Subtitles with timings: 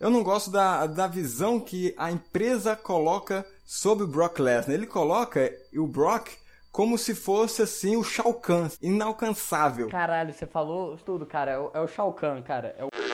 [0.00, 4.74] Eu não gosto da, da visão que a empresa coloca sobre o Brock Lesnar.
[4.74, 6.28] Ele coloca o Brock
[6.70, 9.88] como se fosse assim o Shao Kahn, inalcançável.
[9.88, 11.50] Caralho, você falou tudo, cara.
[11.50, 12.76] É o, é o Shao Kahn, cara.
[12.78, 13.07] É o...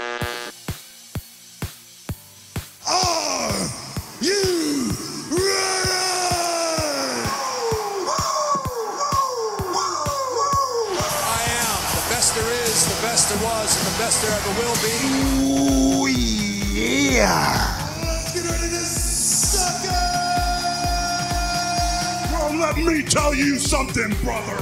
[23.14, 24.58] tell you something, brother.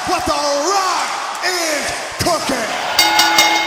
[0.09, 0.41] what the
[0.73, 1.09] rock
[1.45, 1.85] is
[2.25, 2.71] cooking.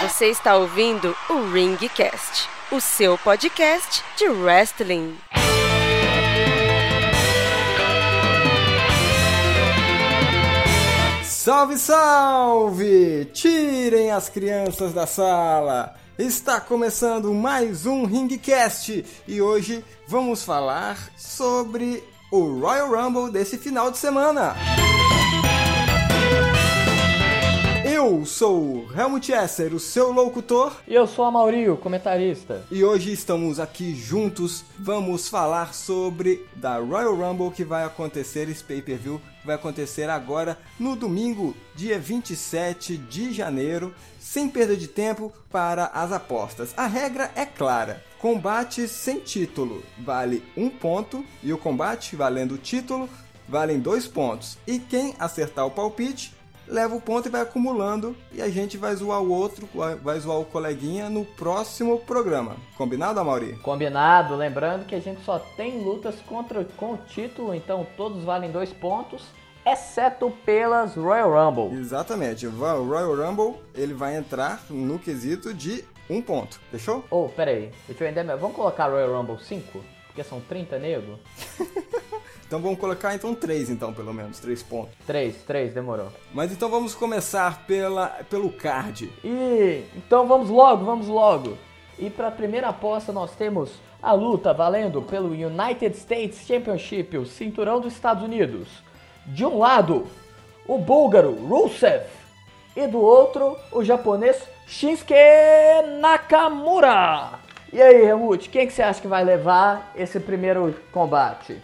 [0.10, 5.20] Você está ouvindo o Ringcast, o seu podcast de wrestling.
[11.46, 13.26] Salve, salve!
[13.26, 15.94] Tirem as crianças da sala!
[16.18, 23.92] Está começando mais um Ringcast e hoje vamos falar sobre o Royal Rumble desse final
[23.92, 24.56] de semana.
[27.88, 32.64] Eu sou o Helmut Esser, o seu locutor, E eu sou a Mauri, o comentarista.
[32.72, 34.66] e hoje estamos aqui juntos.
[34.80, 40.96] Vamos falar sobre da Royal Rumble que vai acontecer, esse pay-per-view vai acontecer agora no
[40.96, 46.74] domingo, dia 27 de janeiro, sem perda de tempo para as apostas.
[46.76, 53.10] A regra é clara: combate sem título vale um ponto e o combate valendo título
[53.48, 54.58] valem dois pontos.
[54.66, 56.35] E quem acertar o palpite
[56.68, 59.68] leva o ponto e vai acumulando e a gente vai zoar o outro,
[60.02, 62.56] vai- zoar o coleguinha no próximo programa.
[62.78, 63.54] Combinado, Amauri?
[63.58, 68.52] Combinado, lembrando que a gente só tem lutas contra com o título, então todos valem
[68.52, 69.24] dois pontos,
[69.66, 71.78] exceto pelas Royal Rumble.
[71.80, 72.46] Exatamente.
[72.48, 76.60] O Royal Rumble ele vai entrar no quesito de um ponto.
[76.72, 77.04] Fechou?
[77.10, 78.38] Oh, pera aí, deixa eu.
[78.38, 79.84] Vamos colocar Royal Rumble 5?
[80.08, 81.20] Porque são 30 nego?
[82.56, 84.96] Então vamos colocar então três, então pelo menos três pontos.
[85.06, 86.08] 3, 3, demorou.
[86.34, 89.12] Mas então vamos começar pela pelo card.
[89.26, 91.58] E então vamos logo, vamos logo.
[92.00, 93.72] E para a primeira aposta nós temos
[94.02, 98.70] a luta valendo pelo United States Championship, o cinturão dos Estados Unidos.
[99.26, 100.08] De um lado,
[100.66, 102.06] o búlgaro Rusev
[102.74, 105.14] e do outro, o japonês Shinsuke
[106.00, 107.32] Nakamura.
[107.74, 111.60] E aí, Helmut, quem que você acha que vai levar esse primeiro combate?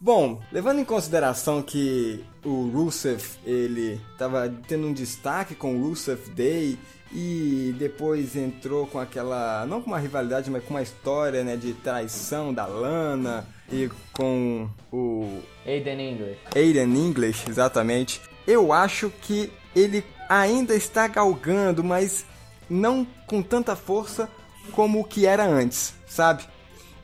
[0.00, 6.30] Bom, levando em consideração que o Rusev ele estava tendo um destaque com o Rusev
[6.30, 6.78] Day
[7.12, 11.74] e depois entrou com aquela não com uma rivalidade, mas com uma história, né, de
[11.74, 16.38] traição da Lana e com o Aiden English.
[16.54, 18.22] Aiden English, exatamente.
[18.46, 22.24] Eu acho que ele ainda está galgando, mas
[22.70, 24.28] não com tanta força
[24.72, 26.44] como o que era antes, sabe?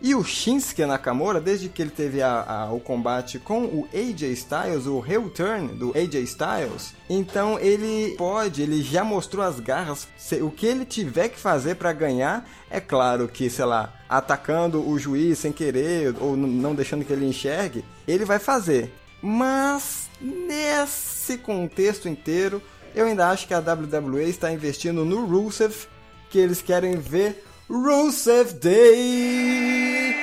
[0.01, 4.31] E o Shinsuke Nakamura, desde que ele teve a- a- o combate com o AJ
[4.35, 10.07] Styles, o heel turn do AJ Styles, então ele pode, ele já mostrou as garras.
[10.19, 14.87] Se- O que ele tiver que fazer para ganhar, é claro que, sei lá, atacando
[14.87, 18.93] o juiz sem querer ou não deixando que ele enxergue, ele vai fazer.
[19.23, 22.63] Mas nesse contexto inteiro,
[22.97, 25.87] eu ainda acho que a WWE está investindo no Rusev,
[26.31, 30.15] que eles querem ver Rusev Day.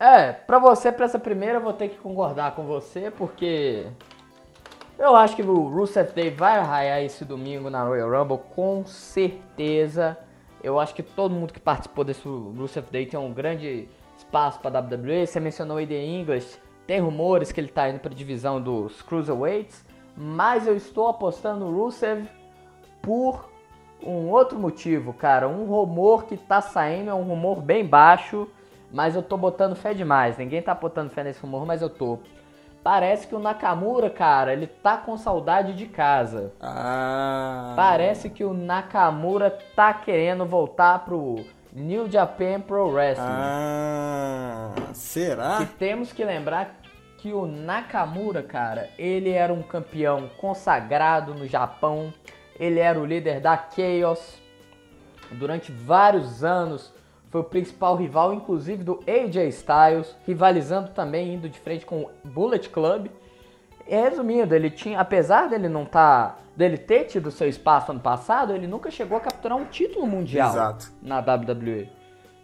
[0.00, 3.86] É, pra você, pra essa primeira, eu vou ter que concordar com você, porque
[4.98, 10.16] eu acho que o Rusev Day vai arraiar esse domingo na Royal Rumble, com certeza.
[10.62, 13.86] Eu acho que todo mundo que participou desse Rusev Day tem um grande
[14.18, 15.26] espaço pra WWE.
[15.26, 19.84] Você mencionou o Aiden English, tem rumores que ele tá indo pra divisão dos Cruiserweights,
[20.16, 22.26] mas eu estou apostando no Rusev
[23.00, 23.48] por
[24.02, 25.48] um outro motivo, cara.
[25.48, 28.48] Um rumor que tá saindo é um rumor bem baixo,
[28.92, 30.36] mas eu tô botando fé demais.
[30.36, 32.18] Ninguém tá botando fé nesse rumor, mas eu tô.
[32.82, 36.52] Parece que o Nakamura, cara, ele tá com saudade de casa.
[36.60, 37.74] Ah.
[37.76, 43.26] Parece que o Nakamura tá querendo voltar pro New Japan Pro Wrestling.
[43.26, 44.70] Ah.
[44.94, 45.60] Será?
[45.62, 46.80] E temos que lembrar
[47.18, 52.12] que o Nakamura, cara, ele era um campeão consagrado no Japão.
[52.58, 54.40] Ele era o líder da Chaos.
[55.32, 56.92] Durante vários anos
[57.30, 62.10] foi o principal rival, inclusive, do AJ Styles, rivalizando também, indo de frente com o
[62.24, 63.08] Bullet Club.
[63.88, 68.54] E, resumindo, ele tinha, apesar dele não tá, dele ter tido seu espaço ano passado,
[68.54, 70.92] ele nunca chegou a capturar um título mundial Exato.
[71.00, 71.88] na WWE.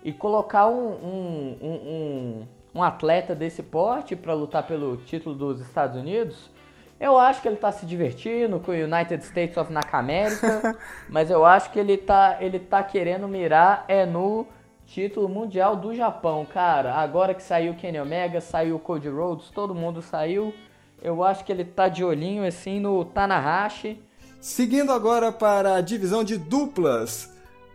[0.02, 2.46] E colocar um, um, um, um,
[2.76, 6.50] um atleta desse porte para lutar pelo título dos Estados Unidos,
[6.98, 10.76] eu acho que ele tá se divertindo com o United States of Nakamérica,
[11.10, 14.46] mas eu acho que ele tá, ele tá querendo mirar é no
[14.86, 16.94] título mundial do Japão, cara.
[16.94, 20.54] Agora que saiu o Kenny Omega, saiu o Cody Rhodes, todo mundo saiu.
[21.04, 24.02] Eu acho que ele tá de olhinho assim no Tanahashi.
[24.40, 27.30] Seguindo agora para a divisão de duplas,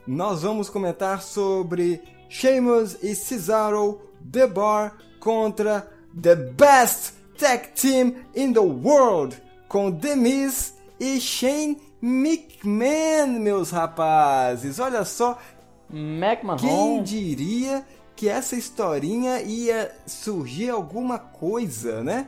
[0.07, 8.51] nós vamos comentar sobre Sheamus e Cesaro The Bar contra The Best Tag Team in
[8.51, 14.79] the World, com The Miz e Shane McMahon, meus rapazes.
[14.79, 15.37] Olha só,
[15.87, 16.57] McMahon.
[16.57, 17.85] quem diria
[18.15, 22.27] que essa historinha ia surgir alguma coisa, né?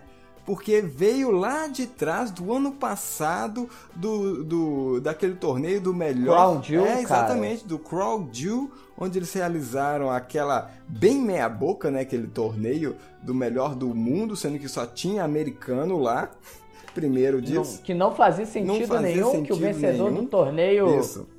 [0.51, 6.35] Porque veio lá de trás do ano passado do, do daquele torneio do melhor.
[6.35, 12.01] Crown Jewel, é, exatamente, do Crown Jewel, onde eles realizaram aquela bem meia boca, né,
[12.01, 16.29] aquele torneio do melhor do mundo, sendo que só tinha americano lá.
[16.93, 17.81] Primeiro Não- disso.
[17.81, 20.23] que não fazia sentido fazia nenhum, que o sentido vencedor nenhum.
[20.25, 20.99] do torneio.
[20.99, 21.29] Isso.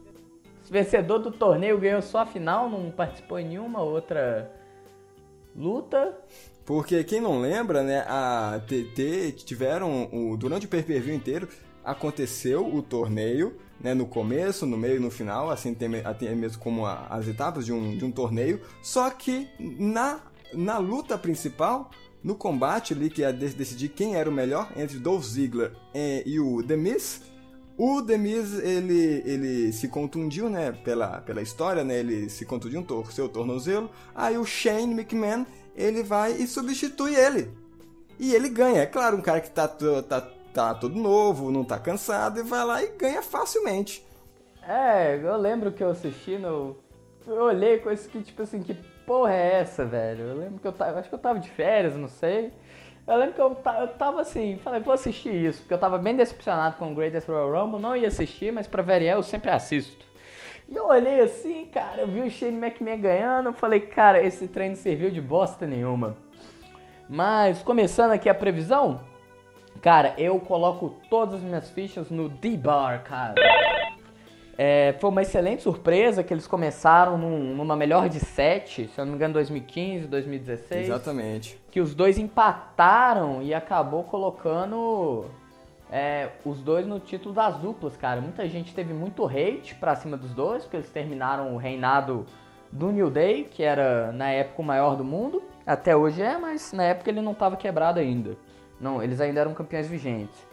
[0.67, 4.51] O vencedor do torneio ganhou só a final, não participou em nenhuma outra
[5.55, 6.17] luta.
[6.65, 11.49] Porque quem não lembra, né, a TT tiveram o, durante o pay-per-view inteiro
[11.85, 16.87] aconteceu o torneio, né, no começo, no meio e no final, assim até mesmo como
[16.87, 20.21] a- as etapas de um, de um torneio, só que na,
[20.55, 21.91] na luta principal,
[22.23, 26.23] no combate ali que ia de- decidir quem era o melhor entre Dolph Ziggler eh,
[26.25, 27.23] e o The Miz,
[27.77, 32.81] o The Miz, ele, ele se contundiu, né, pela, pela história, né, ele se contundiu,
[32.85, 35.45] torceu o tornozelo, aí o Shane McMahon,
[35.77, 37.51] ele vai e substitui ele.
[38.19, 41.79] E ele ganha, é claro, um cara que tá, tá, tá todo novo, não tá
[41.79, 44.07] cansado, e vai lá e ganha facilmente.
[44.67, 46.77] É, eu lembro que eu assisti no.
[47.27, 48.75] Eu olhei com esse que, tipo assim, que
[49.07, 50.25] porra é essa, velho?
[50.25, 51.01] Eu lembro que eu tava.
[51.01, 52.53] Acho que eu tava de férias, não sei.
[53.07, 56.15] Eu lembro que eu, eu tava assim, falei, vou assistir isso, porque eu tava bem
[56.15, 60.07] decepcionado com o Greatest Royal Rumble, não ia assistir, mas pra variar eu sempre assisto.
[60.73, 64.49] E eu olhei assim, cara, eu vi o Shane McMahon ganhando, eu falei, cara, esse
[64.49, 66.17] treino serviu de bosta nenhuma.
[67.07, 69.01] Mas, começando aqui a previsão,
[69.83, 73.35] cara, eu coloco todas as minhas fichas no D-Bar, cara.
[74.57, 79.05] É, foi uma excelente surpresa que eles começaram num- numa melhor de 7, se eu
[79.05, 80.87] não me engano, 2015, 2016.
[80.87, 81.59] Exatamente.
[81.71, 85.27] Que os dois empataram e acabou colocando
[85.93, 88.19] é, os dois no título das duplas, cara.
[88.19, 92.25] Muita gente teve muito hate pra cima dos dois, porque eles terminaram o reinado
[92.73, 95.43] do New Day, que era na época o maior do mundo.
[95.67, 98.39] Até hoje é, mas na época ele não estava quebrado ainda.
[98.81, 100.47] Não, eles ainda eram campeões vigentes.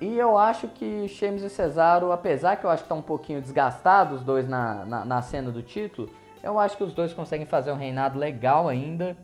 [0.00, 3.42] E eu acho que Sheamus e Cesaro, apesar que eu acho que tá um pouquinho
[3.42, 6.08] desgastados os dois na, na, na cena do título,
[6.42, 9.16] eu acho que os dois conseguem fazer um reinado legal ainda.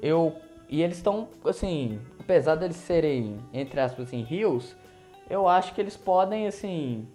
[0.00, 0.34] Eu
[0.68, 4.74] e eles estão assim, apesar deles serem entre aspas assim heels,
[5.28, 7.08] eu acho que eles podem assim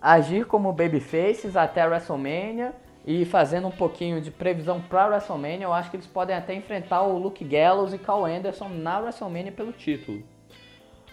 [0.00, 2.72] agir como babyfaces até a WrestleMania
[3.06, 7.02] e fazendo um pouquinho de previsão para WrestleMania, eu acho que eles podem até enfrentar
[7.02, 10.22] o Luke Gallows e Carl Anderson na WrestleMania pelo título.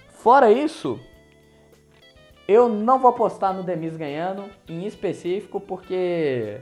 [0.09, 0.99] Fora isso,
[2.47, 6.59] eu não vou apostar no Demis ganhando, em específico, porque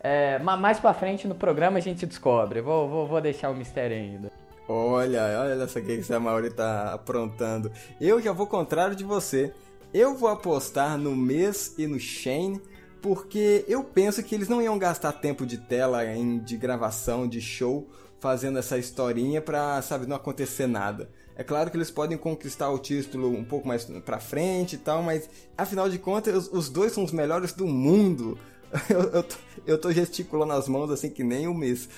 [0.00, 2.60] é, ma- mais pra frente no programa a gente descobre.
[2.60, 4.32] Vou, vou, vou deixar o mistério ainda.
[4.68, 7.70] Olha, olha essa aqui que essa Mauri tá aprontando.
[8.00, 9.52] Eu já vou contrário de você.
[9.94, 12.60] Eu vou apostar no Miz e no Shane,
[13.00, 16.00] porque eu penso que eles não iam gastar tempo de tela
[16.42, 21.08] de gravação, de show, fazendo essa historinha pra, sabe, não acontecer nada.
[21.36, 25.02] É claro que eles podem conquistar o título um pouco mais pra frente e tal,
[25.02, 28.36] mas afinal de contas, os dois são os melhores do mundo.
[28.90, 31.88] Eu, eu, tô, eu tô gesticulando as mãos assim que nem o mês.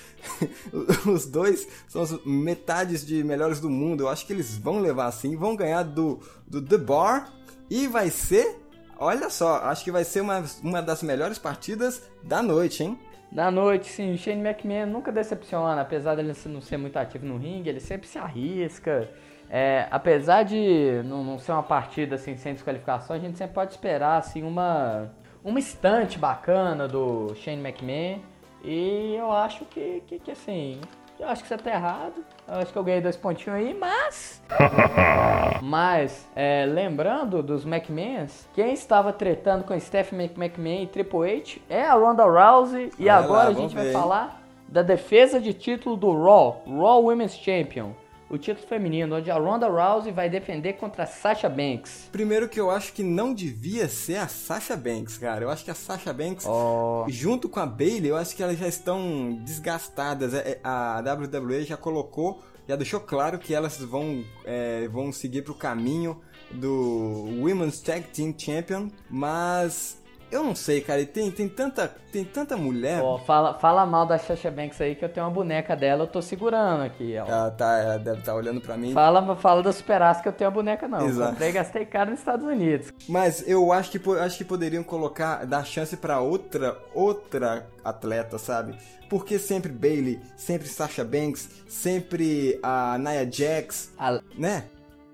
[1.05, 4.03] Os dois são as metades de melhores do mundo.
[4.03, 7.33] Eu acho que eles vão levar assim, vão ganhar do, do The Bar
[7.69, 8.59] e vai ser.
[8.97, 12.99] Olha só, acho que vai ser uma, uma das melhores partidas da noite, hein?
[13.31, 17.69] Da noite, sim, Shane McMahon nunca decepciona, apesar dele não ser muito ativo no ringue,
[17.69, 19.07] ele sempre se arrisca.
[19.49, 23.71] É, apesar de não, não ser uma partida assim sem desqualificação, a gente sempre pode
[23.71, 25.11] esperar assim uma
[25.43, 28.19] uma estante bacana do Shane McMahon
[28.63, 30.81] e eu acho que, que, que assim
[31.17, 32.23] Eu acho que você tá errado.
[32.47, 34.41] Eu acho que eu ganhei dois pontinhos aí, mas.
[35.61, 41.83] mas, é, lembrando dos McMahons, quem estava tretando com Stephanie McMahon e Triple H é
[41.83, 42.91] a Ronda Rousey.
[42.97, 47.03] E Vai agora lá, a gente vai falar da defesa de título do Raw, Raw
[47.03, 47.91] Women's Champion.
[48.29, 52.09] O título feminino, onde a Ronda Rousey vai defender contra a Sasha Banks.
[52.11, 55.43] Primeiro que eu acho que não devia ser a Sasha Banks, cara.
[55.43, 57.05] Eu acho que a Sasha Banks, Ó.
[57.09, 60.33] junto com a Bailey, eu acho que elas já estão desgastadas.
[60.35, 65.41] É, é, A WWE já colocou, já deixou claro que elas vão, é, vão seguir
[65.41, 66.21] pro caminho
[66.51, 69.98] do Women's Tag Team Champion, mas
[70.31, 71.01] eu não sei, cara.
[71.01, 73.01] e Tem, tem, tanta, tem tanta mulher.
[73.01, 76.07] Ó, fala, fala mal da Sasha Banks aí que eu tenho uma boneca dela, eu
[76.07, 77.25] tô segurando aqui, ó.
[77.27, 78.93] Ela, tá, ela deve estar olhando pra mim.
[78.93, 81.05] Fala, fala da Superaça que eu tenho a boneca não.
[81.05, 81.31] Exato.
[81.31, 82.91] Comprei gastei caro nos Estados Unidos.
[83.07, 88.77] Mas eu acho que, acho que poderiam colocar, dar chance pra outra, outra atleta, sabe?
[89.09, 94.65] Porque sempre Bailey, sempre Sasha Banks, sempre a Nia Jax, A- né?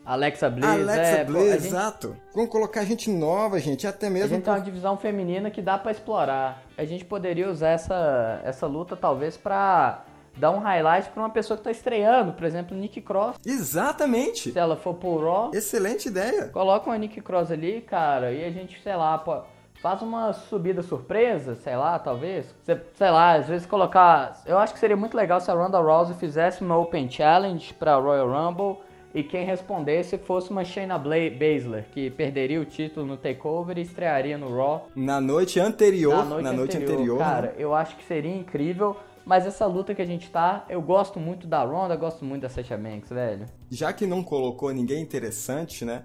[0.06, 2.16] Alexa Bliss, Alexa é, Bliss, a gente, exato.
[2.34, 4.30] Vamos colocar gente nova, gente, até a mesmo.
[4.36, 6.62] gente tem uma divisão feminina que dá pra explorar.
[6.78, 10.04] A gente poderia usar essa, essa luta talvez pra
[10.38, 13.38] dar um highlight pra uma pessoa que tá estreando, por exemplo, Nick Cross.
[13.46, 14.52] Exatamente.
[14.52, 16.50] Se ela for pro Raw, Excelente ideia.
[16.50, 19.42] coloca uma Nick Cross ali, cara, e a gente, sei lá, pô,
[19.82, 22.54] faz uma subida surpresa, sei lá, talvez.
[22.64, 24.42] Cê- Sei lá, às vezes colocar.
[24.46, 27.96] Eu acho que seria muito legal se a Ronda Rousey fizesse uma Open Challenge pra
[27.96, 28.78] Royal Rumble
[29.16, 34.38] e quem respondesse fosse uma Shayna Baszler, que perderia o título no Takeover e estrearia
[34.38, 37.18] no Raw Na noite anterior, na noite, anterior.
[37.18, 37.24] né?
[37.24, 38.96] Cara, eu acho que seria incrível.
[39.26, 42.50] Mas essa luta que a gente tá, eu gosto muito da Ronda, gosto muito da
[42.50, 43.48] Sasha Banks, velho.
[43.72, 46.04] já que não colocou ninguém interessante, né,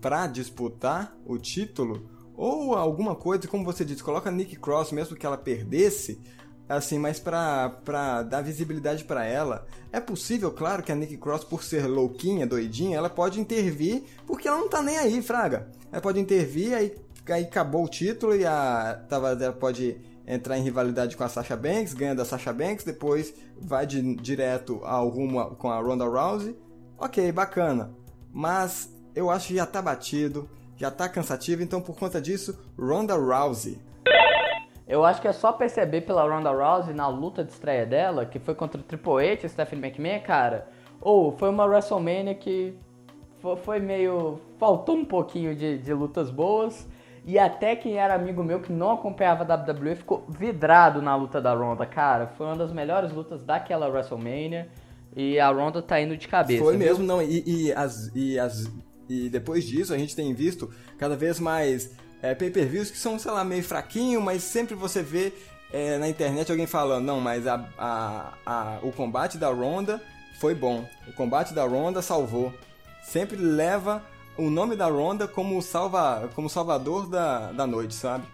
[0.00, 5.26] pra disputar o título, ou alguma coisa, como você disse, coloca Nick Cross, mesmo que
[5.26, 6.18] ela perdesse,
[6.76, 9.66] assim, mas pra, pra dar visibilidade pra ela.
[9.92, 14.48] É possível, claro, que a Nick Cross, por ser louquinha, doidinha, ela pode intervir, porque
[14.48, 15.68] ela não tá nem aí, fraga.
[15.90, 16.94] Ela pode intervir, aí,
[17.28, 21.56] aí acabou o título e a tava, ela pode entrar em rivalidade com a Sasha
[21.56, 26.56] Banks, ganha da Sasha Banks, depois vai de- direto ao rumo com a Ronda Rousey.
[26.96, 27.90] Ok, bacana.
[28.32, 33.14] Mas eu acho que já tá batido, já tá cansativo, então por conta disso, Ronda
[33.14, 33.78] Rousey.
[34.86, 38.38] Eu acho que é só perceber pela Ronda Rousey na luta de estreia dela, que
[38.38, 40.68] foi contra o Triple H e Stephanie McMahon, cara.
[41.00, 42.74] Ou foi uma WrestleMania que
[43.40, 44.40] fo- foi meio.
[44.58, 46.86] faltou um pouquinho de, de lutas boas.
[47.24, 51.40] E até quem era amigo meu que não acompanhava a WWE ficou vidrado na luta
[51.40, 52.26] da Ronda, cara.
[52.26, 54.68] Foi uma das melhores lutas daquela WrestleMania.
[55.14, 56.62] E a Ronda tá indo de cabeça.
[56.64, 56.86] Foi viu?
[56.86, 57.22] mesmo, não.
[57.22, 58.68] E, e as, e, as,
[59.08, 63.30] e depois disso a gente tem visto cada vez mais é, pay-per-views que são, sei
[63.32, 65.32] lá, meio fraquinho, mas sempre você vê
[65.72, 70.00] é, na internet alguém falando, não, mas a, a, a- o combate da Ronda
[70.40, 70.88] foi bom.
[71.08, 72.52] O combate da Ronda salvou.
[73.02, 74.02] Sempre leva
[74.38, 78.24] o nome da Ronda como, salva, como salvador da, da noite, sabe?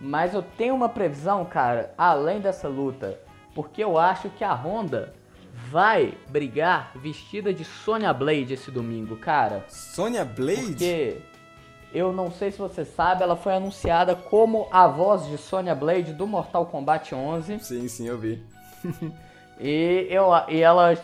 [0.00, 3.18] Mas eu tenho uma previsão, cara, além dessa luta.
[3.54, 5.14] Porque eu acho que a Honda
[5.70, 9.64] vai brigar vestida de Sonya Blade esse domingo, cara.
[9.68, 10.68] Sonya Blade?
[10.70, 11.16] Porque
[11.92, 16.12] eu não sei se você sabe, ela foi anunciada como a voz de Sonya Blade
[16.12, 17.58] do Mortal Kombat 11.
[17.60, 18.42] Sim, sim, eu vi.
[19.62, 20.96] E, eu, e ela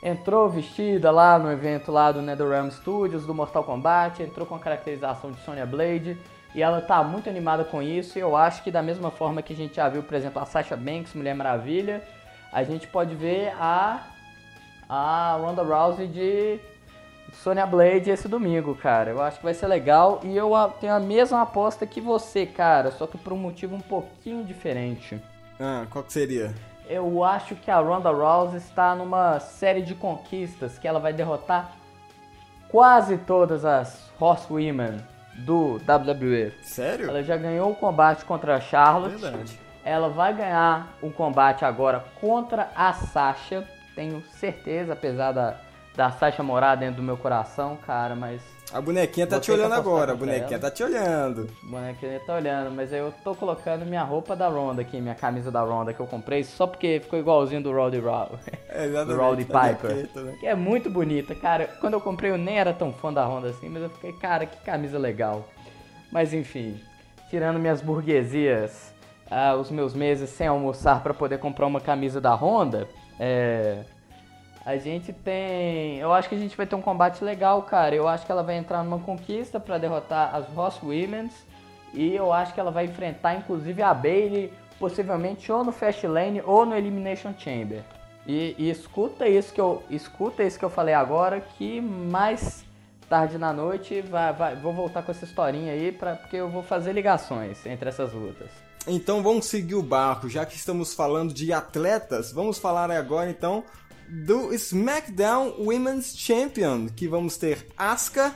[0.00, 4.60] entrou vestida lá no evento lá do NetherRealm Studios, do Mortal Kombat, entrou com a
[4.60, 6.16] caracterização de Sonya Blade.
[6.54, 8.16] E ela tá muito animada com isso.
[8.16, 10.46] E eu acho que da mesma forma que a gente já viu, por exemplo, a
[10.46, 12.02] Sasha Banks, Mulher Maravilha,
[12.52, 14.06] a gente pode ver a,
[14.88, 16.60] a Ronda Rousey de
[17.32, 19.10] Sonya Blade esse domingo, cara.
[19.10, 20.20] Eu acho que vai ser legal.
[20.22, 22.90] E eu tenho a mesma aposta que você, cara.
[22.90, 25.20] Só que por um motivo um pouquinho diferente.
[25.58, 26.54] Ah, qual que seria?
[26.88, 31.72] Eu acho que a Ronda Rousey está numa série de conquistas que ela vai derrotar
[32.68, 34.98] quase todas as Horsewomen
[35.34, 36.52] do WWE.
[36.62, 37.08] Sério?
[37.08, 39.16] Ela já ganhou o combate contra a Charlotte.
[39.16, 39.58] Verdade.
[39.84, 43.66] Ela vai ganhar um combate agora contra a Sasha.
[43.94, 45.56] Tenho certeza, apesar da,
[45.96, 48.40] da Sasha morar dentro do meu coração, cara, mas
[48.72, 50.60] A bonequinha tá te olhando agora, a bonequinha ela.
[50.60, 51.48] tá te olhando.
[51.62, 52.70] o bonequinho tá olhando.
[52.70, 56.06] Mas eu tô colocando minha roupa da Ronda aqui, minha camisa da Ronda que eu
[56.06, 58.30] comprei, só porque ficou igualzinho do Roddy Raw.
[58.72, 59.16] É, do.
[59.16, 60.08] Roddy tá Piper.
[60.14, 60.36] né?
[60.38, 61.66] Que é muito bonita, cara.
[61.80, 64.46] Quando eu comprei eu nem era tão fã da Honda assim, mas eu fiquei, cara,
[64.46, 65.48] que camisa legal.
[66.12, 66.80] Mas enfim,
[67.28, 68.94] tirando minhas burguesias,
[69.28, 72.86] ah, os meus meses sem almoçar pra poder comprar uma camisa da Honda,
[73.18, 73.82] é,
[74.64, 77.94] a gente tem, eu acho que a gente vai ter um combate legal, cara.
[77.94, 81.32] Eu acho que ela vai entrar numa conquista pra derrotar as Ross Women's
[81.94, 86.66] e eu acho que ela vai enfrentar inclusive a Bailey, possivelmente ou no Fastlane ou
[86.66, 87.82] no Elimination Chamber.
[88.26, 92.64] E, e escuta isso que eu escuta isso que eu falei agora, que mais
[93.08, 96.62] tarde na noite vai, vai, vou voltar com essa historinha aí, pra, porque eu vou
[96.62, 98.50] fazer ligações entre essas lutas.
[98.86, 103.64] Então vamos seguir o barco, já que estamos falando de atletas, vamos falar agora então
[104.10, 108.34] do SmackDown Women's Champion, que vamos ter Asuka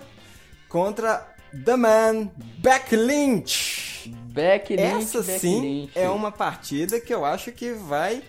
[0.68, 1.26] contra
[1.64, 4.14] The Man Becky Lynch.
[4.26, 5.92] Becky Lynch, Essa Becky sim Lynch.
[5.98, 8.22] é uma partida que eu acho que vai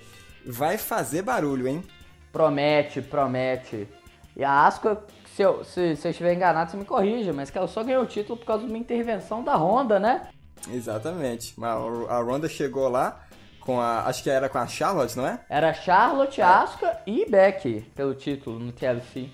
[0.45, 1.83] vai fazer barulho, hein?
[2.31, 3.87] Promete, promete.
[4.35, 5.03] E a Asuka,
[5.35, 8.03] se eu, se, se eu estiver enganado, você me corrija, mas que ela só ganhou
[8.03, 10.27] o título por causa de uma intervenção da Honda, né?
[10.71, 11.53] Exatamente.
[11.61, 13.24] A a Ronda chegou lá
[13.65, 14.01] com a.
[14.05, 15.39] Acho que era com a Charlotte, não é?
[15.49, 19.29] Era Charlotte, Asuka e Becky pelo título no TLC.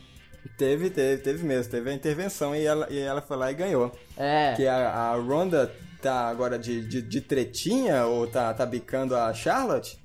[0.57, 1.71] Teve, teve, teve mesmo.
[1.71, 3.91] Teve a intervenção e ela, e ela foi lá e ganhou.
[4.17, 4.53] É.
[4.55, 5.71] Que a, a Ronda
[6.01, 9.99] tá agora de, de, de tretinha ou tá, tá bicando a Charlotte.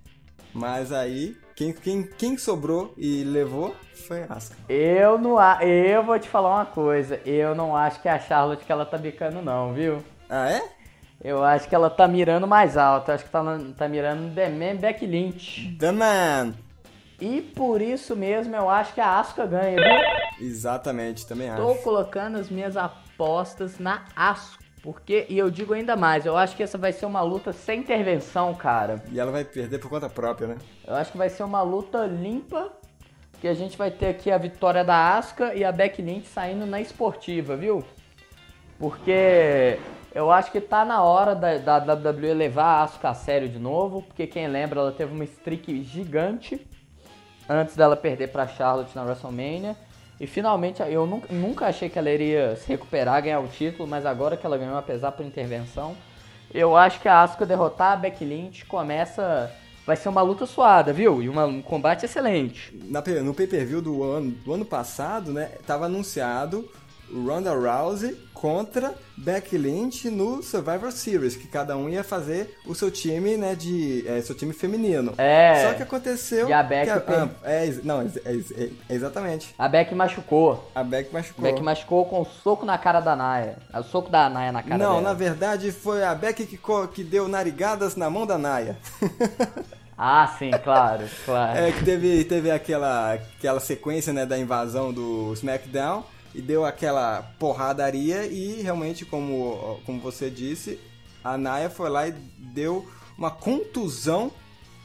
[0.53, 3.75] Mas aí, quem, quem, quem sobrou e levou
[4.07, 4.57] foi a Asuka.
[4.69, 8.19] Eu não a- eu vou te falar uma coisa, eu não acho que é a
[8.19, 10.03] Charlotte que ela tá bicando não, viu?
[10.29, 10.63] Ah, é?
[11.23, 13.43] Eu acho que ela tá mirando mais alto, eu acho que tá,
[13.77, 15.77] tá mirando The Man Lynch.
[15.79, 16.55] The Man!
[17.21, 20.47] E por isso mesmo eu acho que a Asuka ganha, viu?
[20.47, 21.83] Exatamente, também Tô acho.
[21.83, 24.65] colocando as minhas apostas na Asuka.
[24.83, 27.81] Porque, e eu digo ainda mais, eu acho que essa vai ser uma luta sem
[27.81, 29.03] intervenção, cara.
[29.11, 30.57] E ela vai perder por conta própria, né?
[30.87, 32.71] Eu acho que vai ser uma luta limpa,
[33.41, 36.67] que a gente vai ter aqui a vitória da Asuka e a Becky Lynch saindo
[36.67, 37.83] na esportiva, viu?
[38.79, 39.77] Porque
[40.17, 43.59] eu acho que tá na hora da, da WWE levar a Asuka a sério de
[43.59, 46.67] novo, porque quem lembra, ela teve uma streak gigante
[47.47, 49.77] antes dela perder pra Charlotte na WrestleMania.
[50.19, 54.07] E finalmente, eu nunca, nunca achei que ela iria se recuperar, ganhar o título, mas
[54.07, 55.95] agora que ela ganhou, apesar por intervenção,
[56.53, 59.53] eu acho que a Asuka derrotar a Becky Lynch começa.
[59.87, 61.23] Vai ser uma luta suada, viu?
[61.23, 62.75] E uma- um combate excelente.
[62.85, 66.67] Na no pay-per-view do ano, do ano passado, né, tava anunciado
[67.13, 72.91] Ronda Rousey contra Becky Lynch no Survivor Series, que cada um ia fazer o seu
[72.91, 75.15] time, né, de é, seu time feminino.
[75.17, 75.67] É.
[75.69, 79.55] Só que aconteceu E a Becky que per- ah, é, não, é, é- é- exatamente.
[79.59, 80.71] A Becky machucou.
[80.75, 81.43] A Becky machucou.
[81.43, 83.57] Becky machucou com o soco na cara da Naya.
[83.73, 85.01] O soco da Naya na cara não, dela.
[85.01, 86.59] na verdade foi a Becky que,
[86.93, 88.77] que deu narigadas na mão da Naya.
[89.99, 91.59] Ah, sim, claro, claro.
[91.59, 96.05] É que teve, teve aquela, aquela sequência né, da invasão do SmackDown
[96.37, 100.79] e deu aquela porradaria e realmente, como, como você disse,
[101.25, 104.31] a Naya foi lá e deu uma contusão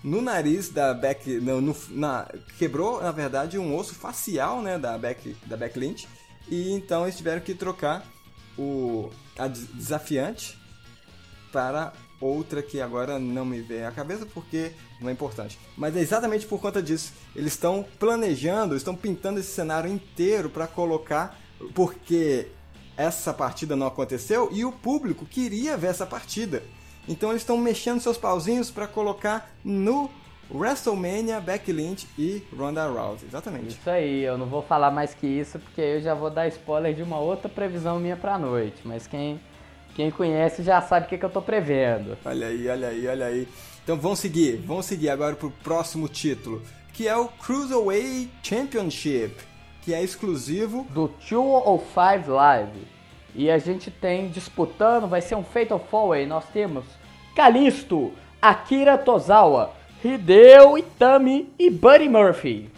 [0.04, 4.98] no nariz da Beck, no, no- na, quebrou na verdade um osso facial né, da
[4.98, 6.08] Beck, da Beck Lynch
[6.50, 8.04] e então eles tiveram que trocar
[8.58, 10.58] o a des- desafiante
[11.52, 15.60] para outra que agora não me vem à cabeça porque não é importante.
[15.76, 17.14] Mas é exatamente por conta disso.
[17.36, 21.40] Eles estão planejando, estão pintando esse cenário inteiro para colocar,
[21.74, 22.48] porque
[22.98, 26.64] essa partida não aconteceu e o público queria ver essa partida.
[27.08, 30.10] Então eles estão mexendo seus pauzinhos para colocar no
[30.54, 33.28] WrestleMania Becky Lynch e Ronda Rousey.
[33.28, 33.70] Exatamente.
[33.70, 36.94] Isso aí, eu não vou falar mais que isso, porque eu já vou dar spoiler
[36.94, 38.82] de uma outra previsão minha pra noite.
[38.84, 39.40] Mas quem,
[39.96, 42.18] quem conhece já sabe o que, que eu tô prevendo.
[42.26, 43.48] Olha aí, olha aí, olha aí.
[43.84, 46.62] Então vamos seguir, vamos seguir agora pro próximo título,
[46.94, 49.34] que é o Cruiserweight Championship,
[49.82, 50.86] que é exclusivo.
[50.90, 52.88] Do 205 Live.
[53.34, 56.26] E a gente tem disputando, vai ser um Fatal 4-Way.
[56.26, 56.84] Nós temos
[57.36, 59.72] Kalisto, Akira Tozawa,
[60.04, 62.70] Hideo Itami e Buddy Murphy.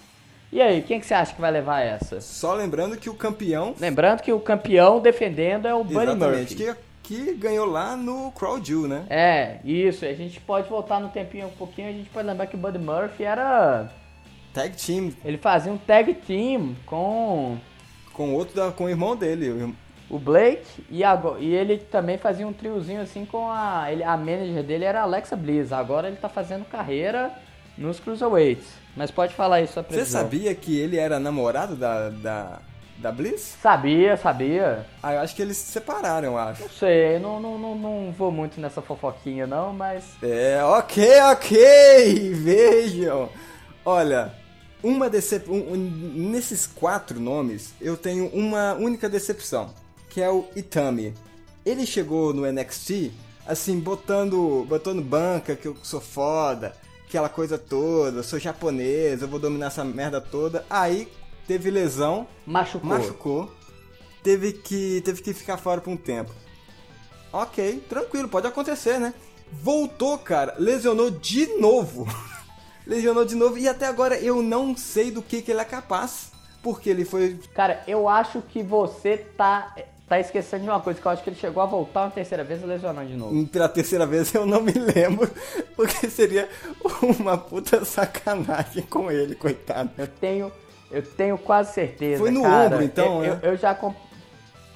[0.52, 2.22] E aí, quem que você acha que vai levar essa?
[2.22, 6.76] Só lembrando que o campeão, Lembrando que o campeão defendendo é o Buddy exatamente, Murphy.
[7.02, 9.06] que, que ganhou lá no Crow Jewel, né?
[9.10, 10.06] É, isso.
[10.06, 11.90] A gente pode voltar no tempinho um pouquinho.
[11.90, 13.90] A gente pode lembrar que o Buddy Murphy era.
[14.54, 17.58] Tag team Ele fazia um tag team com
[18.14, 19.50] com outro da, com o irmão dele.
[19.50, 19.74] o irm-
[20.10, 23.88] o Blake e, ago- e ele também fazia um triozinho assim com a.
[23.92, 25.72] Ele, a manager dele era a Alexa Bliss.
[25.72, 27.32] Agora ele tá fazendo carreira
[27.76, 28.68] nos Cruiserweights.
[28.96, 32.60] Mas pode falar isso, sua Você sabia que ele era namorado da, da,
[33.00, 33.58] da Bliss?
[33.60, 34.86] Sabia, sabia.
[35.02, 36.62] Ah, eu acho que eles se separaram, eu acho.
[36.62, 40.04] Não sei, não, não, não, não vou muito nessa fofoquinha não, mas.
[40.22, 43.30] É, ok, ok, vejam.
[43.84, 44.32] Olha,
[44.84, 45.50] uma decep...
[45.50, 49.74] um- um- nesses quatro nomes, eu tenho uma única decepção,
[50.10, 51.14] que é o Itami.
[51.66, 53.12] Ele chegou no NXT,
[53.48, 56.76] assim, botando, botando banca, que eu sou foda,
[57.08, 60.66] aquela coisa toda, eu sou japonês, eu vou dominar essa merda toda.
[60.70, 61.08] Aí
[61.48, 62.90] teve lesão, Machucou.
[62.90, 63.52] machucou,
[64.22, 66.32] teve que, teve que ficar fora por um tempo.
[67.32, 69.14] Ok, tranquilo, pode acontecer, né?
[69.52, 72.06] Voltou, cara, lesionou de novo.
[72.86, 76.32] lesionou de novo e até agora eu não sei do que, que ele é capaz.
[76.62, 77.38] Porque ele foi.
[77.54, 79.76] Cara, eu acho que você tá,
[80.08, 82.42] tá esquecendo de uma coisa, que eu acho que ele chegou a voltar uma terceira
[82.42, 83.46] vez e lesionar de novo.
[83.48, 85.30] Pela terceira vez eu não me lembro,
[85.76, 86.48] porque seria
[87.20, 89.90] uma puta sacanagem com ele, coitado.
[89.98, 90.52] Eu tenho,
[90.90, 92.20] eu tenho quase certeza.
[92.20, 92.76] Foi no cara.
[92.76, 93.40] ombro, então, Eu, né?
[93.44, 93.78] eu, eu já,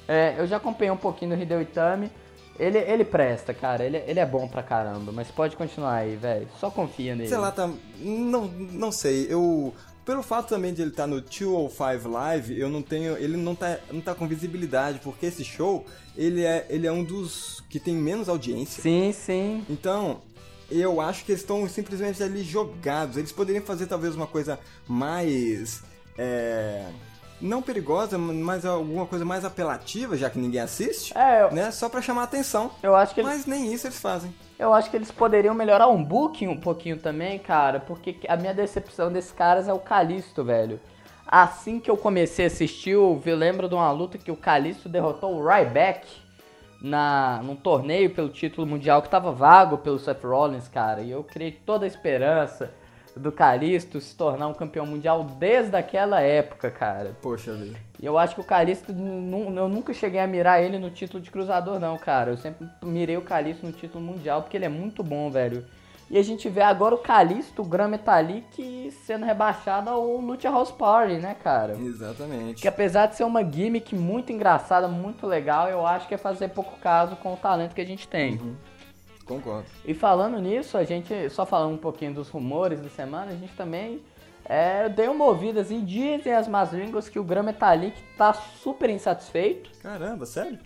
[0.06, 2.10] é, eu já acompanhei um pouquinho do Hideo Itami.
[2.58, 3.84] Ele, ele presta, cara.
[3.84, 5.12] Ele, ele é bom pra caramba.
[5.12, 6.48] Mas pode continuar aí, velho.
[6.58, 7.28] Só confia nele.
[7.28, 7.70] Sei lá, tá.
[7.98, 9.26] Não, não sei.
[9.28, 9.72] Eu.
[10.04, 13.16] Pelo fato também de ele estar no 205 Live, eu não tenho.
[13.18, 15.84] Ele não tá, não tá com visibilidade, porque esse show,
[16.16, 18.82] ele é, ele é um dos que tem menos audiência.
[18.82, 19.66] Sim, sim.
[19.68, 20.22] Então,
[20.70, 23.16] eu acho que eles estão simplesmente ali jogados.
[23.18, 25.82] Eles poderiam fazer talvez uma coisa mais.
[26.16, 26.86] É,
[27.40, 31.16] não perigosa, mas alguma coisa mais apelativa, já que ninguém assiste.
[31.16, 31.70] É, eu, Né?
[31.70, 32.70] Só pra chamar a atenção.
[32.82, 34.34] eu acho que eles Mas nem isso eles fazem.
[34.58, 38.52] Eu acho que eles poderiam melhorar um booking um pouquinho também, cara, porque a minha
[38.52, 40.80] decepção desses caras é o Kalisto, velho.
[41.26, 44.88] Assim que eu comecei a assistir, eu vi- lembro de uma luta que o Kalisto
[44.88, 46.06] derrotou o Ryback
[46.80, 51.02] na, num torneio pelo título mundial que tava vago pelo Seth Rollins, cara.
[51.02, 52.72] E eu criei toda a esperança
[53.18, 57.16] do Kalisto se tornar um campeão mundial desde aquela época, cara.
[57.20, 57.76] Poxa vida.
[58.00, 61.22] E eu acho que o Calisto, nu- eu nunca cheguei a mirar ele no título
[61.22, 62.30] de cruzador, não, cara.
[62.30, 65.64] Eu sempre mirei o Calisto no título mundial, porque ele é muito bom, velho.
[66.10, 70.70] E a gente vê agora o Calisto, o Gran Metalik, sendo rebaixado ao Lucha House
[70.70, 71.74] Party, né, cara?
[71.78, 72.62] Exatamente.
[72.62, 76.48] Que apesar de ser uma gimmick muito engraçada, muito legal, eu acho que é fazer
[76.48, 78.40] pouco caso com o talento que a gente tem.
[79.28, 79.66] Concordo.
[79.84, 83.52] E falando nisso, a gente, só falando um pouquinho dos rumores da semana, a gente
[83.54, 84.00] também
[84.44, 88.88] é, deu uma ouvida, assim, dizem as más línguas que o Gran Metalik tá super
[88.88, 90.58] insatisfeito Caramba, sério?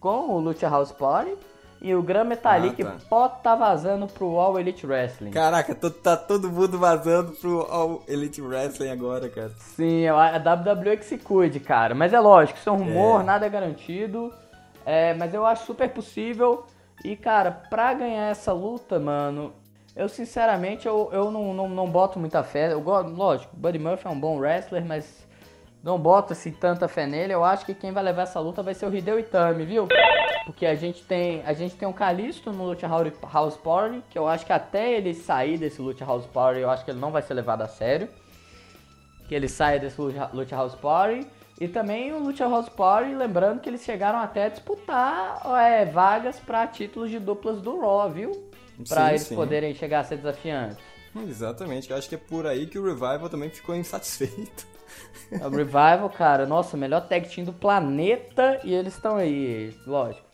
[0.00, 1.36] com o Lucha House Party
[1.82, 2.96] e o Gran Metalik Ah, tá.
[3.10, 5.30] pode tá vazando pro All Elite Wrestling.
[5.30, 9.50] Caraca, tá todo mundo vazando pro All Elite Wrestling agora, cara.
[9.58, 11.94] Sim, é a WWE que se cuide, cara.
[11.94, 13.24] Mas é lógico, isso é um rumor, É.
[13.24, 14.32] nada é garantido.
[14.86, 16.64] É, mas eu acho super possível.
[17.04, 19.52] E, cara, pra ganhar essa luta, mano,
[19.94, 22.72] eu sinceramente eu, eu não, não, não boto muita fé.
[22.72, 25.26] Eu, go- lógico, Buddy Murphy é um bom wrestler, mas
[25.82, 27.32] não boto assim tanta fé nele.
[27.32, 29.86] Eu acho que quem vai levar essa luta vai ser o Hideo Itami, viu?
[30.44, 34.26] Porque a gente tem a gente tem um Kalisto no Lucha House- Party, que eu
[34.26, 37.22] acho que até ele sair desse Lucha House Party, eu acho que ele não vai
[37.22, 38.08] ser levado a sério
[39.28, 41.26] que ele saia desse Lucha House Party.
[41.60, 46.38] E também o Lucha House Party, lembrando que eles chegaram até a disputar é, vagas
[46.40, 48.48] para títulos de duplas do Raw, viu?
[48.88, 49.34] Pra Sim, eles sim.
[49.34, 50.84] poderem chegar a ser desafiantes.
[51.14, 54.66] Exatamente, eu acho que é por aí que o Revival também ficou insatisfeito.
[55.40, 60.26] O Revival, cara, nossa, melhor tag team do planeta e eles estão aí, lógico.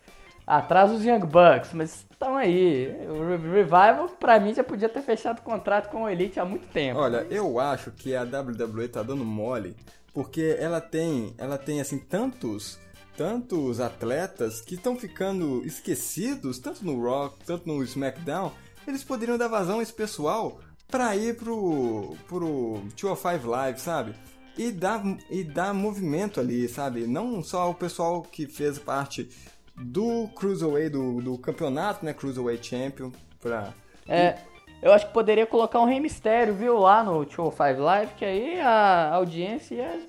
[0.47, 2.89] Atrás dos Young Bucks, mas estão aí.
[3.09, 6.69] O Re- Revival, pra mim, já podia ter fechado contrato com o Elite há muito
[6.69, 7.01] tempo.
[7.01, 9.77] Olha, eu acho que a WWE tá dando mole
[10.15, 12.79] porque ela tem, ela tem assim tantos,
[13.17, 18.53] tantos atletas que estão ficando esquecidos, tanto no Raw, tanto no SmackDown,
[18.87, 24.15] eles poderiam dar vazão a esse pessoal pra ir pro pro 205 Live, sabe?
[24.57, 27.07] E dar e dar movimento ali, sabe?
[27.07, 29.29] Não só o pessoal que fez parte
[29.77, 33.75] do Cruiserweight do, do campeonato, né, Cruiserweight Champion pra
[34.07, 34.39] É,
[34.83, 38.61] eu acho que poderia colocar um Rei Mistério, viu, lá no 205 Live, que aí
[38.61, 40.01] a audiência ia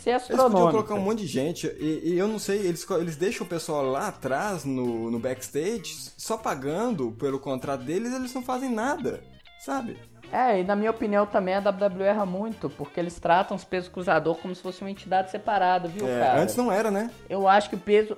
[0.00, 0.70] ser Eles podiam astronômica.
[0.70, 3.82] colocar um monte de gente, e, e eu não sei, eles, eles deixam o pessoal
[3.84, 9.22] lá atrás, no, no backstage, só pagando pelo contrato deles, eles não fazem nada,
[9.58, 9.98] sabe?
[10.32, 13.88] É, e na minha opinião também a WWE erra muito, porque eles tratam os pesos
[13.90, 16.40] cruzador como se fosse uma entidade separada, viu, É, cara?
[16.40, 17.10] antes não era, né?
[17.28, 18.16] Eu acho que o peso.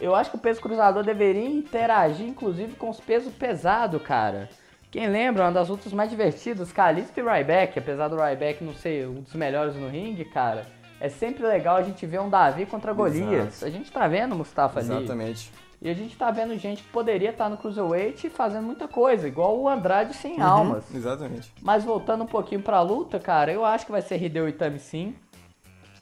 [0.00, 4.48] Eu acho que o peso cruzador deveria interagir, inclusive, com os pesos pesados, cara.
[4.90, 9.06] Quem lembra, uma das lutas mais divertidas, Kalisto e Ryback, apesar do Ryback não ser
[9.08, 10.66] um dos melhores no ringue, cara.
[11.00, 13.62] É sempre legal a gente ver um Davi contra Golias.
[13.62, 14.88] A gente tá vendo o Mustafa ali.
[14.90, 15.50] Exatamente.
[15.80, 19.58] E a gente tá vendo gente que poderia estar no Cruiserweight fazendo muita coisa, igual
[19.58, 20.42] o Andrade sem Uhum.
[20.44, 20.94] almas.
[20.94, 21.50] Exatamente.
[21.62, 25.14] Mas voltando um pouquinho pra luta, cara, eu acho que vai ser Hideo Itami sim.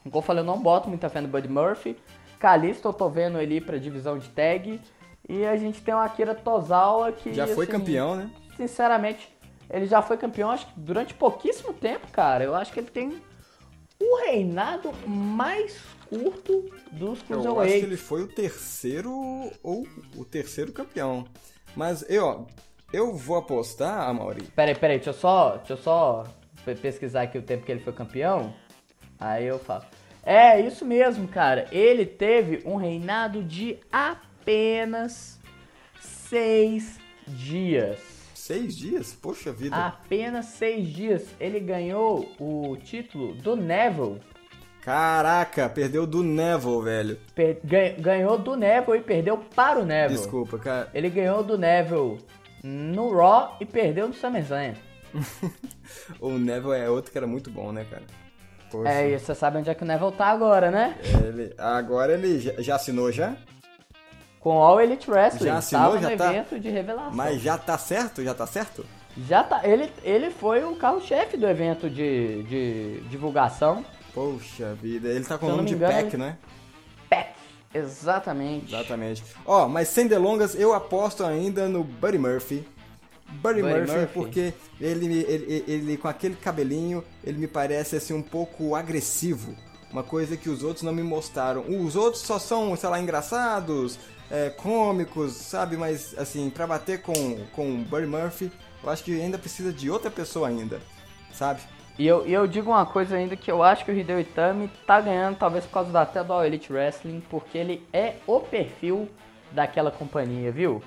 [0.02, 1.96] Como eu falei, eu não boto muita fé no Buddy Murphy.
[2.40, 4.80] Kalisto, eu tô vendo ele ir pra divisão de tag.
[5.28, 7.32] E a gente tem o Akira Tozawa que.
[7.34, 8.30] Já foi assim, campeão, né?
[8.58, 9.34] Sinceramente,
[9.70, 12.44] ele já foi campeão, acho que durante pouquíssimo tempo, cara.
[12.44, 13.22] Eu acho que ele tem
[14.00, 17.82] o reinado mais curto dos Eu acho que Cruiserweights.
[17.84, 19.12] ele foi o terceiro
[19.62, 21.24] ou o terceiro campeão.
[21.76, 22.46] Mas eu,
[22.92, 24.42] eu vou apostar, Amaury.
[24.54, 26.24] Peraí, peraí, deixa eu só, deixa eu só
[26.64, 28.54] pe- pesquisar aqui o tempo que ele foi campeão.
[29.20, 29.84] Aí eu falo.
[30.24, 31.66] É, isso mesmo, cara.
[31.72, 35.38] Ele teve um reinado de apenas
[36.00, 38.17] seis dias.
[38.48, 39.12] Seis dias?
[39.12, 39.76] Poxa vida.
[39.76, 41.26] Apenas seis dias.
[41.38, 44.20] Ele ganhou o título do Neville.
[44.82, 47.18] Caraca, perdeu do Neville, velho.
[47.34, 50.18] Per- gan- ganhou do Neville e perdeu para o Neville.
[50.18, 50.88] Desculpa, cara.
[50.94, 52.18] Ele ganhou do Neville
[52.64, 54.74] no Raw e perdeu no SummerSlam.
[56.20, 58.02] O Neville é outro que era muito bom, né, cara?
[58.70, 58.90] Poxa.
[58.90, 60.96] É, e você sabe onde é que o Neville tá agora, né?
[61.26, 63.36] Ele- agora ele já, já assinou já?
[64.48, 65.46] Com All Elite Wrestling.
[65.46, 65.82] Já assinou?
[65.82, 66.32] Tava Já no tá?
[66.32, 67.12] evento de revelação.
[67.12, 68.24] Mas já tá certo?
[68.24, 68.86] Já tá certo?
[69.28, 69.60] Já tá.
[69.62, 73.84] Ele, ele foi o carro-chefe do evento de, de divulgação.
[74.14, 76.38] Poxa vida, ele tá com Se o nome de engano, né?
[77.10, 77.28] Peck.
[77.74, 78.74] Exatamente.
[78.74, 79.22] Exatamente.
[79.44, 82.66] Ó, mas sem delongas, eu aposto ainda no Buddy Murphy.
[83.42, 84.12] Buddy, Buddy Murphy, Murphy.
[84.14, 89.54] porque ele, ele, ele, ele, com aquele cabelinho, ele me parece assim um pouco agressivo.
[89.90, 91.64] Uma coisa que os outros não me mostraram.
[91.66, 93.98] Os outros só são, sei lá, engraçados,
[94.30, 95.76] é, cômicos, sabe?
[95.76, 97.12] Mas assim, pra bater com,
[97.54, 100.80] com o Buddy Murphy, eu acho que ainda precisa de outra pessoa ainda,
[101.32, 101.60] sabe?
[101.98, 104.70] E eu, e eu digo uma coisa ainda que eu acho que o Hideo Itami
[104.86, 108.38] tá ganhando, talvez por causa da até do All Elite Wrestling, porque ele é o
[108.40, 109.08] perfil
[109.50, 110.80] daquela companhia, viu?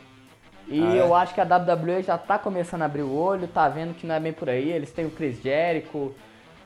[0.68, 1.02] E Ah, é?
[1.02, 4.08] eu acho que a WWE já tá começando a abrir o olho, tá vendo que
[4.08, 4.70] não é bem por aí.
[4.72, 6.14] Eles têm o Chris Jericho,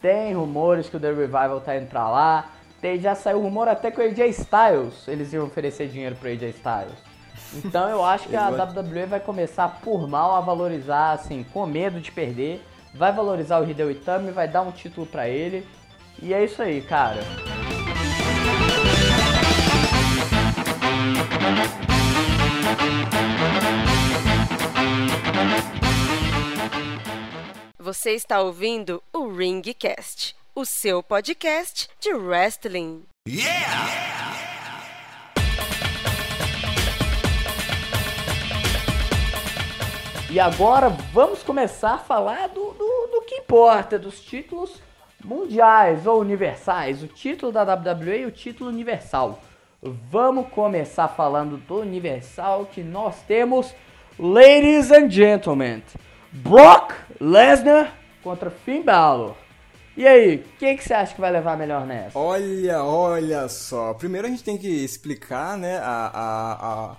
[0.02, 2.50] tem rumores que o The Revival tá indo pra lá.
[2.82, 6.44] Tem, já saiu rumor até que o AJ Styles, eles iam oferecer dinheiro pro AJ
[6.56, 7.16] Styles.
[7.54, 12.00] Então eu acho que a WWE vai começar por mal a valorizar, assim, com medo
[12.00, 12.64] de perder.
[12.94, 15.68] Vai valorizar o Hideo Itami, vai dar um título pra ele.
[16.22, 17.20] E é isso aí, cara.
[27.86, 33.04] Você está ouvindo o Ringcast, o seu podcast de wrestling.
[40.32, 44.82] E agora vamos começar a falar do, do, do que importa, dos títulos
[45.24, 47.04] mundiais ou universais.
[47.04, 49.40] O título da WWE e o título universal.
[50.10, 53.76] Vamos começar falando do universal que nós temos,
[54.18, 55.84] ladies and gentlemen,
[56.36, 57.94] Brock Lesnar
[58.24, 59.36] contra Finn Balor.
[59.98, 62.18] E aí, quem que você acha que vai levar melhor nessa?
[62.20, 63.94] Olha, olha só.
[63.94, 66.96] Primeiro a gente tem que explicar, né, a, a, a-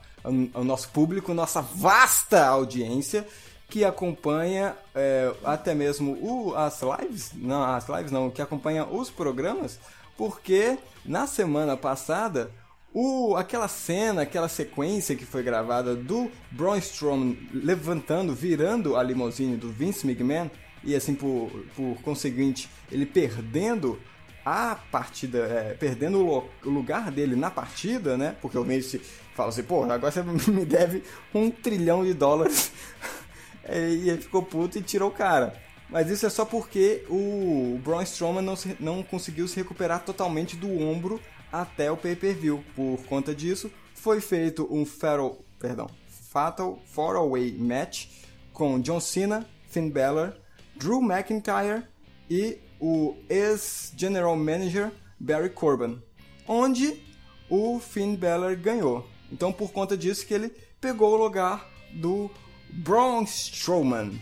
[0.54, 3.26] ao nosso público, nossa vasta audiência
[3.68, 9.10] que acompanha é, até mesmo o, as lives, não, as lives não, que acompanha os
[9.10, 9.78] programas,
[10.16, 12.50] porque na semana passada
[12.98, 19.54] o, aquela cena, aquela sequência que foi gravada do Braun Strowman levantando, virando a limusine
[19.54, 20.48] do Vince McMahon
[20.82, 24.00] e assim por, por conseguinte ele perdendo
[24.42, 28.34] a partida, é, perdendo o lugar dele na partida, né?
[28.40, 28.98] Porque o Vince
[29.34, 31.02] fala assim, pô, agora você me deve
[31.34, 32.72] um trilhão de dólares.
[33.68, 35.52] É, e ele ficou puto e tirou o cara.
[35.90, 40.54] Mas isso é só porque o Braun Strowman não, se- não conseguiu se recuperar totalmente
[40.54, 41.20] do ombro
[41.62, 42.64] até o pay-per-view.
[42.74, 48.06] Por conta disso, foi feito um Fatal, perdão, Fatal 4-Way Match
[48.52, 50.34] com John Cena, Finn Balor,
[50.76, 51.84] Drew McIntyre
[52.30, 56.02] e o ex-General Manager Barry Corbin,
[56.46, 57.02] onde
[57.48, 59.08] o Finn Balor ganhou.
[59.32, 62.30] Então, por conta disso que ele pegou o lugar do
[62.70, 64.20] Braun Strowman.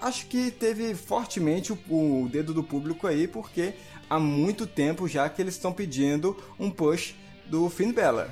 [0.00, 3.74] Acho que teve fortemente o dedo do público aí, porque
[4.08, 7.14] há muito tempo já que eles estão pedindo um push
[7.46, 8.26] do Finn Balor.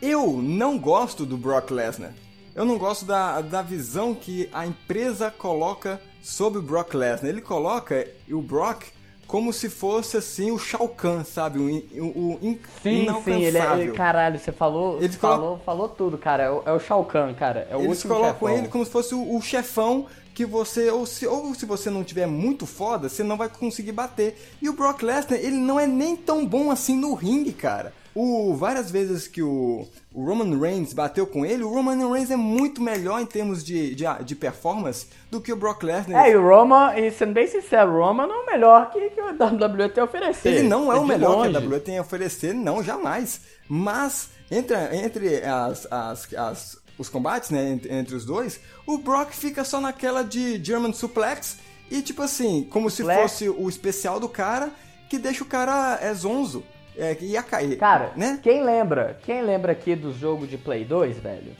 [0.00, 2.12] Eu não gosto do Brock Lesnar.
[2.54, 7.30] Eu não gosto da, da visão que a empresa coloca sobre o Brock Lesnar.
[7.30, 8.84] Ele coloca o Brock
[9.26, 11.58] como se fosse assim o Shao Kahn, sabe?
[11.58, 11.64] O,
[12.04, 13.78] o, o in- Sim, sim, ele é.
[13.80, 14.98] ele- caralho, você falou.
[15.02, 16.44] Eles falou, falou tudo, cara.
[16.44, 17.66] É o, é o Shao Kahn, cara.
[17.70, 18.50] É o Eles colocam chefão.
[18.50, 22.04] ele como se fosse o, o chefão que você, ou se, ou se você não
[22.04, 24.36] tiver muito foda, você não vai conseguir bater.
[24.60, 27.90] E o Brock Lesnar, ele não é nem tão bom assim no ringue, cara.
[28.14, 32.36] O, várias vezes que o, o Roman Reigns bateu com ele, o Roman Reigns é
[32.36, 36.26] muito melhor em termos de, de, de performance do que o Brock Lesnar.
[36.26, 39.08] É, e o Roman, e sendo bem sincero, o Roman não é o melhor que,
[39.08, 40.48] que o WWE tem a oferecer.
[40.50, 41.66] Ele não é o de melhor que a longe.
[41.66, 43.40] WWE tem a oferecer, não, jamais.
[43.66, 49.32] Mas, entre, entre as, as, as- os combates, né, entre, entre os dois, o Brock
[49.32, 51.58] fica só naquela de German Suplex
[51.90, 53.20] e, tipo assim, como se Suplex.
[53.20, 54.70] fosse o especial do cara,
[55.08, 56.64] que deixa o cara é zonzo.
[56.96, 57.76] É, ia cair.
[57.76, 58.40] Cara, né?
[58.42, 59.18] quem lembra?
[59.22, 61.52] Quem lembra aqui do jogo de Play 2, velho?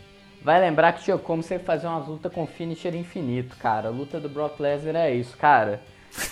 [0.43, 3.89] Vai lembrar que tinha como você fazer umas lutas com finisher infinito, cara.
[3.89, 5.83] A luta do Brock Lesnar é isso, cara.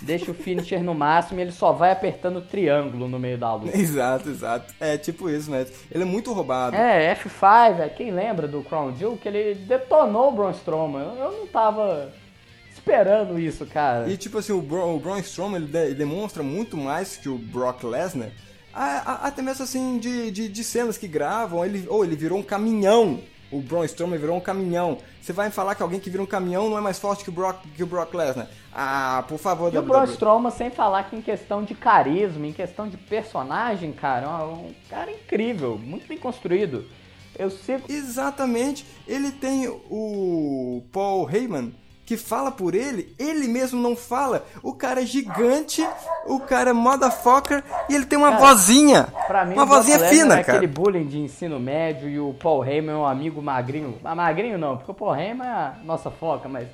[0.03, 3.55] Deixa o finisher no máximo e ele só vai apertando o triângulo no meio da
[3.55, 3.77] luta.
[3.79, 4.73] Exato, exato.
[4.81, 5.67] É tipo isso, né?
[5.91, 6.77] Ele é muito roubado.
[6.77, 11.03] É, F5, é, quem lembra do Crown Jewel, que ele detonou o Braun Strowman.
[11.03, 12.13] Eu, eu não tava
[12.73, 14.09] esperando isso, cara.
[14.09, 17.29] E tipo assim, o, Bro, o Braun Strowman ele, de- ele demonstra muito mais que
[17.29, 18.31] o Brock Lesnar.
[18.73, 22.39] a- a- Até mesmo assim, de, de, de cenas que gravam, ele, ou ele virou
[22.39, 23.21] um caminhão.
[23.55, 24.99] O Braun Strowman virou um caminhão.
[25.21, 27.31] Você vai me falar que alguém que vira um caminhão não é mais forte que
[27.31, 28.49] o Brock, que o Brock Lesnar?
[28.73, 30.13] Ah, por favor, E o Braun WWE.
[30.13, 34.75] Strowman, sem falar que em questão de carisma, em questão de personagem, cara, é um
[34.91, 36.85] cara incrível, muito bem construído.
[37.39, 37.85] Eu sigo.
[37.89, 38.85] Exatamente.
[39.07, 41.73] Ele tem o Paul Heyman
[42.05, 44.45] que fala por ele, ele mesmo não fala.
[44.63, 45.87] O cara é gigante,
[46.27, 49.09] o cara é motherfucker e ele tem uma Cara, vozinha.
[49.27, 50.59] Pra mim, uma vozinha fina, é cara.
[50.59, 53.99] aquele bullying de ensino médio e o Paul Heyman é um amigo magrinho.
[54.05, 56.69] Ah, magrinho não, porque o Paul Heyman é a nossa foca, mas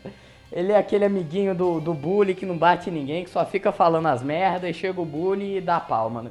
[0.53, 4.07] ele é aquele amiguinho do, do bully que não bate ninguém, que só fica falando
[4.07, 6.31] as merdas e chega o bully e dá pau, mano.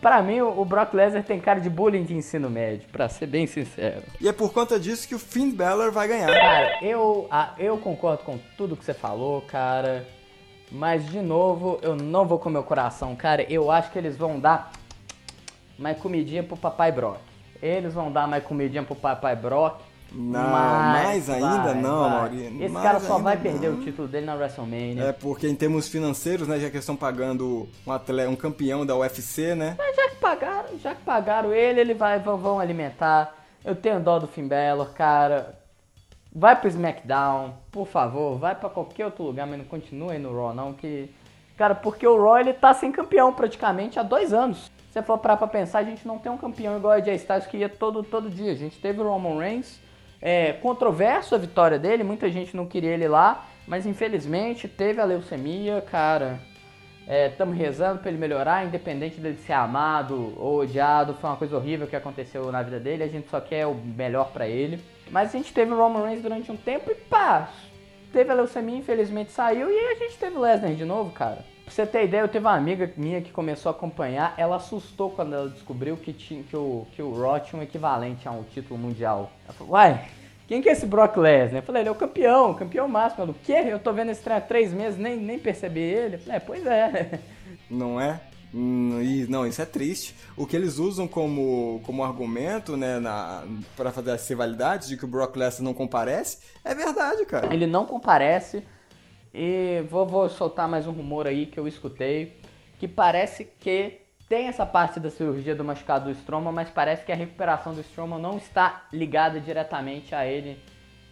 [0.00, 3.46] Pra mim, o Brock Lesnar tem cara de bullying de ensino médio, pra ser bem
[3.46, 4.02] sincero.
[4.20, 6.26] E é por conta disso que o Finn Balor vai ganhar.
[6.26, 7.28] Cara, eu,
[7.58, 10.06] eu concordo com tudo que você falou, cara.
[10.70, 13.42] Mas, de novo, eu não vou com meu coração, cara.
[13.50, 14.72] Eu acho que eles vão dar
[15.78, 17.18] mais comidinha pro Papai Brock.
[17.62, 19.80] Eles vão dar mais comidinha pro Papai Brock.
[20.12, 22.10] Não, mais ainda vai, não, vai.
[22.10, 23.78] Mauri, Esse cara só vai perder não.
[23.78, 25.02] o título dele na WrestleMania.
[25.04, 28.86] É porque em termos financeiros, né, já que eles estão pagando um, atleta, um campeão
[28.86, 29.74] da UFC, né?
[29.76, 33.34] Mas já que pagaram, já que pagaram ele, ele vai, vão, vão alimentar.
[33.64, 35.58] Eu tenho dó do Finn Balor, cara.
[36.32, 40.36] Vai pro SmackDown, por favor, vai pra qualquer outro lugar, mas não continue aí no
[40.36, 41.10] Raw não, que...
[41.56, 44.70] Cara, porque o Raw ele tá sem campeão praticamente há dois anos.
[44.90, 47.16] Se você for parar pra pensar, a gente não tem um campeão igual a Jay
[47.16, 48.52] Styles que ia todo, todo dia.
[48.52, 49.80] A gente teve o Roman Reigns,
[50.28, 55.04] é, controverso a vitória dele, muita gente não queria ele lá, mas infelizmente teve a
[55.04, 56.40] leucemia, cara.
[57.30, 61.14] Estamos rezando pra ele melhorar, independente dele ser amado ou odiado.
[61.14, 63.04] Foi uma coisa horrível que aconteceu na vida dele.
[63.04, 64.82] A gente só quer o melhor pra ele.
[65.12, 67.48] Mas a gente teve o Roman Reigns durante um tempo e pá,
[68.12, 69.70] teve a leucemia, infelizmente saiu.
[69.70, 71.44] E a gente teve o Lesnar de novo, cara.
[71.66, 74.34] Pra você ter ideia, eu teve uma amiga minha que começou a acompanhar.
[74.38, 78.28] Ela assustou quando ela descobriu que, tinha, que, o, que o Raw tinha um equivalente
[78.28, 79.32] a um título mundial.
[79.44, 80.06] Ela falou, uai,
[80.46, 81.60] quem que é esse Brock Lesnar?
[81.60, 83.24] Eu falei, ele é o campeão, o campeão máximo.
[83.24, 83.64] Ela, o quê?
[83.66, 86.14] Eu tô vendo esse trem há três meses, nem, nem percebi ele.
[86.14, 87.20] Eu falei, é, pois é.
[87.68, 88.20] Não é?
[88.54, 90.14] Hum, e- não, isso é triste.
[90.36, 93.02] O que eles usam como, como argumento, né,
[93.76, 97.52] para fazer as rivalidades de que o Brock Lesnar não comparece, é verdade, cara.
[97.52, 98.62] Ele não comparece.
[99.38, 102.40] E vou, vou soltar mais um rumor aí que eu escutei.
[102.78, 107.12] Que parece que tem essa parte da cirurgia do machucado do Strowman, mas parece que
[107.12, 110.58] a recuperação do Strowman não está ligada diretamente a ele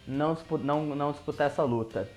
[0.09, 2.09] não, não, não disputar essa luta.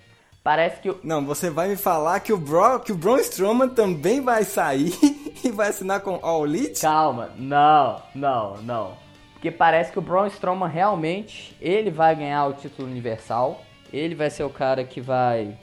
[0.42, 3.68] Parece que o, Não, você vai me falar que o, Bro, que o Braun Strowman
[3.68, 4.94] também vai sair
[5.44, 6.80] e vai assinar com All Elite?
[6.80, 8.98] Calma, não, não, não.
[9.34, 13.62] Porque parece que o Braun Strowman realmente, ele vai ganhar o título universal.
[13.92, 15.58] Ele vai ser o cara que vai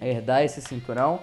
[0.00, 1.20] herdar esse cinturão.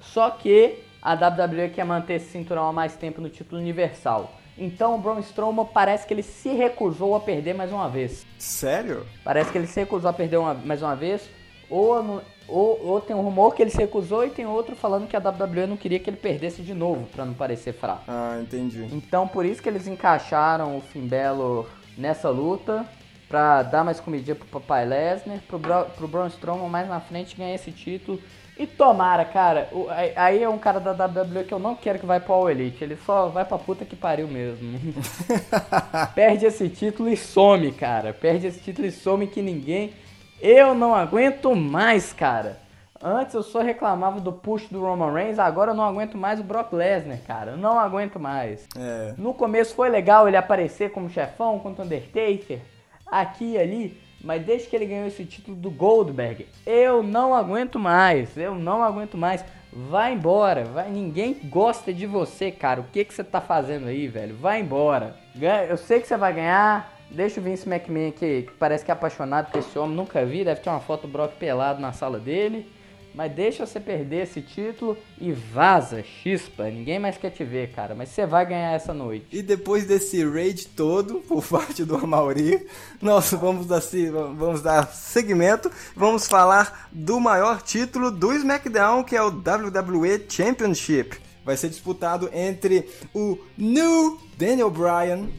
[0.00, 4.32] Só que a WWE quer manter esse cinturão há mais tempo no título universal.
[4.58, 8.26] Então o Braun Strowman parece que ele se recusou a perder mais uma vez.
[8.38, 9.04] Sério?
[9.22, 11.28] Parece que ele se recusou a perder uma- mais uma vez.
[11.68, 15.16] Ou, ou, ou tem um rumor que ele se recusou e tem outro falando que
[15.16, 18.04] a WWE não queria que ele perdesse de novo, pra não parecer fraco.
[18.08, 18.86] Ah, entendi.
[18.92, 22.86] Então por isso que eles encaixaram o Finn Balor nessa luta.
[23.28, 27.36] Pra dar mais comidinha pro Papai Lesnar, pro, Bro, pro Braun Strowman mais na frente
[27.36, 28.20] ganhar esse título.
[28.58, 31.98] E tomara, cara, o- aí- aí é um cara da WWE que eu não quero
[31.98, 32.82] que vai pro All Elite.
[32.84, 34.94] Ele só vai pra puta que pariu mesmo.
[36.14, 38.12] Perde esse título e some, cara.
[38.12, 39.92] Perde esse título e some que ninguém.
[40.40, 42.58] Eu não aguento mais, cara.
[43.02, 46.42] Antes eu só reclamava do push do Roman Reigns, agora eu não aguento mais o
[46.42, 47.52] Brock Lesnar, cara.
[47.52, 48.66] Eu não aguento mais.
[48.76, 49.12] É.
[49.18, 52.58] No começo foi legal ele aparecer como chefão contra o Undertaker,
[53.06, 57.78] aqui e ali, mas desde que ele ganhou esse título do Goldberg, eu não aguento
[57.78, 59.44] mais, eu não aguento mais.
[59.72, 62.80] Vai embora, vai, ninguém gosta de você, cara.
[62.80, 64.34] O que que você tá fazendo aí, velho?
[64.36, 65.16] Vai embora.
[65.68, 66.94] Eu sei que você vai ganhar.
[67.10, 70.44] Deixa o Vince McMahon aqui, que parece que é apaixonado por esse homem, nunca vi,
[70.44, 72.68] deve ter uma foto do Brock pelado na sala dele.
[73.16, 76.64] Mas deixa você perder esse título e vaza, chispa.
[76.64, 77.94] Ninguém mais quer te ver, cara.
[77.94, 79.26] Mas você vai ganhar essa noite.
[79.32, 82.66] E depois desse raid todo por parte do Amauri,
[83.00, 83.80] nós vamos dar,
[84.36, 91.18] vamos dar segmento, vamos falar do maior título do SmackDown, que é o WWE Championship.
[91.42, 95.30] Vai ser disputado entre o New Daniel Bryan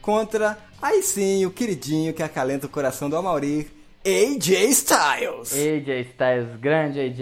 [0.00, 3.75] contra, aí sim, o queridinho que acalenta o coração do Amauri,
[4.06, 5.52] AJ Styles.
[5.52, 7.20] AJ Styles, grande AJ.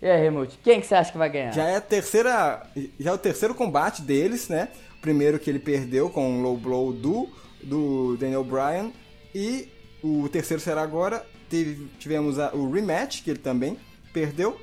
[0.00, 1.52] E aí, Helmut, quem que você acha que vai ganhar?
[1.52, 2.62] Já é a terceira.
[3.00, 4.68] Já é o terceiro combate deles, né?
[4.96, 7.28] O primeiro que ele perdeu com o low blow do,
[7.62, 8.92] do Daniel Bryan.
[9.34, 9.68] E
[10.02, 11.26] o terceiro será agora.
[11.50, 13.76] Teve, tivemos a- o rematch, que ele também
[14.12, 14.56] perdeu.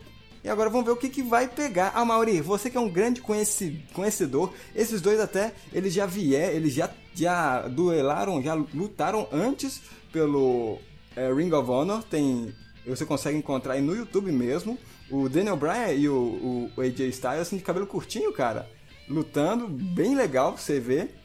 [0.44, 1.92] E agora vamos ver o que, que vai pegar.
[1.96, 6.54] Ah, Mauri, você que é um grande conheci- conhecedor, esses dois até, eles já vieram,
[6.56, 9.82] eles já, já duelaram, já lutaram antes
[10.14, 10.78] pelo
[11.16, 12.04] é, Ring of Honor.
[12.04, 12.54] Tem,
[12.86, 14.78] você consegue encontrar aí no YouTube mesmo.
[15.10, 18.68] O Daniel Bryan e o, o AJ Styles, assim, de cabelo curtinho, cara,
[19.08, 21.16] lutando, bem legal pra você ver.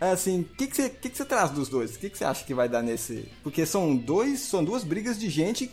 [0.00, 1.94] Assim, o que, que, você, que, que você traz dos dois?
[1.94, 3.28] O que, que você acha que vai dar nesse.
[3.42, 4.40] Porque são dois.
[4.40, 5.70] São duas brigas de gente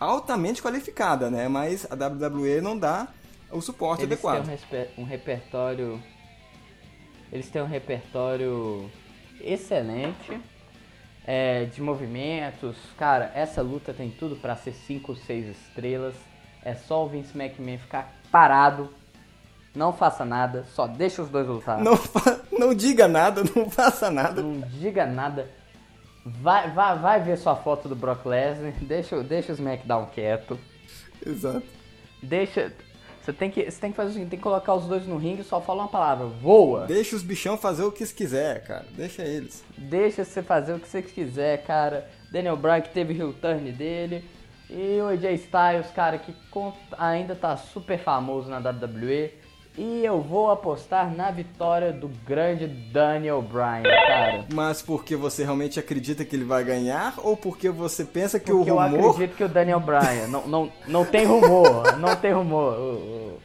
[0.00, 1.48] altamente qualificada, né?
[1.48, 3.08] Mas a WWE não dá
[3.50, 4.48] o suporte Eles têm um, adequado.
[4.50, 6.02] respe- um repertório.
[7.32, 8.90] Eles têm um repertório
[9.40, 10.38] excelente
[11.28, 12.74] é, de movimentos.
[12.96, 16.14] Cara, essa luta tem tudo pra ser 5 ou 6 estrelas.
[16.64, 18.88] É só o Vince McMahon ficar parado.
[19.74, 21.84] Não faça nada, só deixa os dois lutar.
[21.84, 21.92] Não,
[22.58, 24.40] não diga nada, não faça nada.
[24.40, 25.50] Não diga nada.
[26.24, 28.72] Vai, vai, vai ver sua foto do Brock Lesnar.
[28.80, 30.58] Deixa, deixa o SmackDown quieto.
[31.24, 31.62] Exato.
[32.22, 32.72] Deixa.
[33.28, 35.18] Você tem que, você tem que fazer o seguinte: tem que colocar os dois no
[35.18, 36.86] ringue e só fala uma palavra: voa.
[36.86, 38.86] Deixa os bichão fazer o que quiser, cara.
[38.96, 39.62] Deixa eles.
[39.76, 42.08] Deixa você fazer o que você quiser, cara.
[42.32, 44.24] Daniel Bryan que teve o heel turn dele.
[44.70, 46.34] E o AJ Styles, cara, que
[46.96, 49.30] ainda tá super famoso na WWE.
[49.80, 54.44] E eu vou apostar na vitória do grande Daniel Bryan, cara.
[54.52, 58.68] Mas porque você realmente acredita que ele vai ganhar ou porque você pensa que Porque
[58.68, 59.10] o eu rumor.
[59.12, 60.26] acredito que o Daniel Bryan.
[60.26, 62.72] Não, não, não tem rumor, não tem rumor.
[62.76, 63.38] O,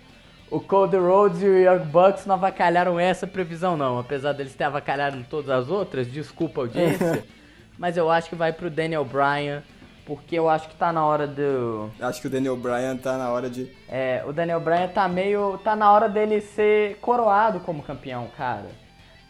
[0.49, 3.99] o, o Cody Rhodes e o Young Bucks não avacalharam essa previsão, não.
[3.99, 7.23] Apesar deles terem avacalhado todas as outras, desculpa audiência.
[7.77, 9.61] mas eu acho que vai pro Daniel Bryan,
[10.05, 11.89] porque eu acho que tá na hora do.
[11.99, 13.71] Acho que o Daniel Bryan tá na hora de.
[13.87, 15.57] É, o Daniel Bryan tá meio.
[15.63, 18.67] tá na hora dele ser coroado como campeão, cara.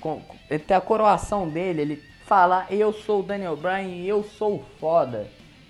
[0.01, 4.07] Com, com- ele tem a coroação dele, ele fala, eu sou o Daniel Bryan e
[4.07, 5.27] eu sou o foda.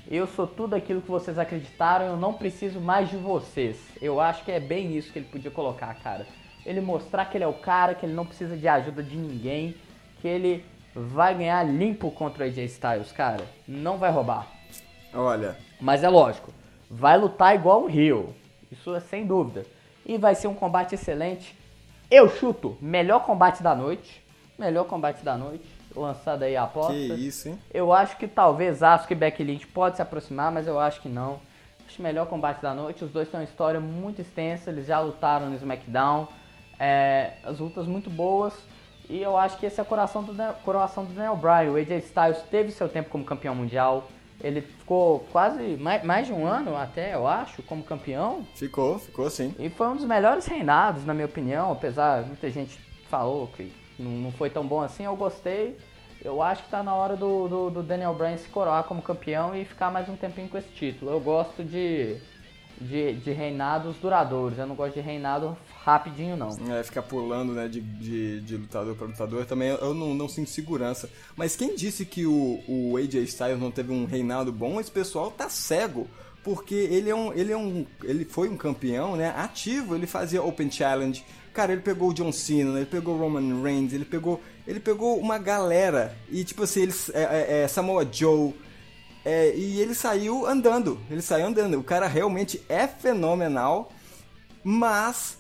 [0.09, 3.77] Eu sou tudo aquilo que vocês acreditaram, eu não preciso mais de vocês.
[4.01, 6.25] Eu acho que é bem isso que ele podia colocar, cara.
[6.65, 9.75] Ele mostrar que ele é o cara, que ele não precisa de ajuda de ninguém,
[10.21, 13.43] que ele vai ganhar limpo contra o AJ Styles, cara.
[13.67, 14.47] Não vai roubar.
[15.14, 16.51] Olha, Mas é lógico,
[16.89, 18.34] vai lutar igual um Rio.
[18.72, 19.66] Isso é sem dúvida.
[20.05, 21.55] E vai ser um combate excelente.
[22.09, 24.22] Eu chuto, melhor combate da noite.
[24.57, 25.66] Melhor combate da noite.
[25.95, 26.93] Lançada aí a aposta.
[26.93, 27.59] que isso, hein?
[27.74, 31.09] Eu acho que talvez Asuka e Becky Lynch pode se aproximar, mas eu acho que
[31.09, 31.39] não.
[31.88, 33.03] Acho o melhor combate da noite.
[33.03, 36.28] Os dois têm uma história muito extensa, eles já lutaram no SmackDown.
[36.80, 38.53] É, as lutas muito boas.
[39.09, 40.34] E eu acho que esse é a coração do,
[40.64, 41.72] coroação do Daniel Bryan.
[41.72, 44.07] O AJ Styles teve seu tempo como campeão mundial.
[44.41, 48.45] Ele ficou quase mais, mais de um ano até, eu acho, como campeão.
[48.55, 49.55] Ficou, ficou sim.
[49.57, 52.77] E foi um dos melhores reinados, na minha opinião, apesar muita gente
[53.09, 55.77] falou que não, foi tão bom assim, eu gostei.
[56.23, 59.53] Eu acho que tá na hora do, do, do Daniel Bryan se coroar como campeão
[59.55, 61.11] e ficar mais um tempinho com esse título.
[61.11, 62.17] Eu gosto de,
[62.80, 66.49] de, de reinados duradouros, eu não gosto de reinado rapidinho não.
[66.74, 70.49] É, ficar pulando, né, de, de, de lutador para lutador, também eu não, não sinto
[70.49, 71.09] segurança.
[71.36, 75.32] Mas quem disse que o, o AJ Styles não teve um reinado bom, esse pessoal
[75.32, 76.07] tá cego.
[76.43, 77.34] Porque ele é um.
[77.34, 77.86] Ele é um.
[78.03, 79.34] Ele foi um campeão, né?
[79.38, 81.24] Ativo, ele fazia Open Challenge.
[81.53, 84.41] Cara, ele pegou o John Cena, ele pegou o Roman Reigns, ele pegou.
[84.67, 86.17] Ele pegou uma galera.
[86.30, 88.53] E tipo assim, ele, é, é, é, Samoa Joe.
[89.26, 90.99] É, e ele saiu andando.
[91.09, 91.80] Ele saiu andando.
[91.80, 93.91] O cara realmente é fenomenal.
[94.63, 95.38] Mas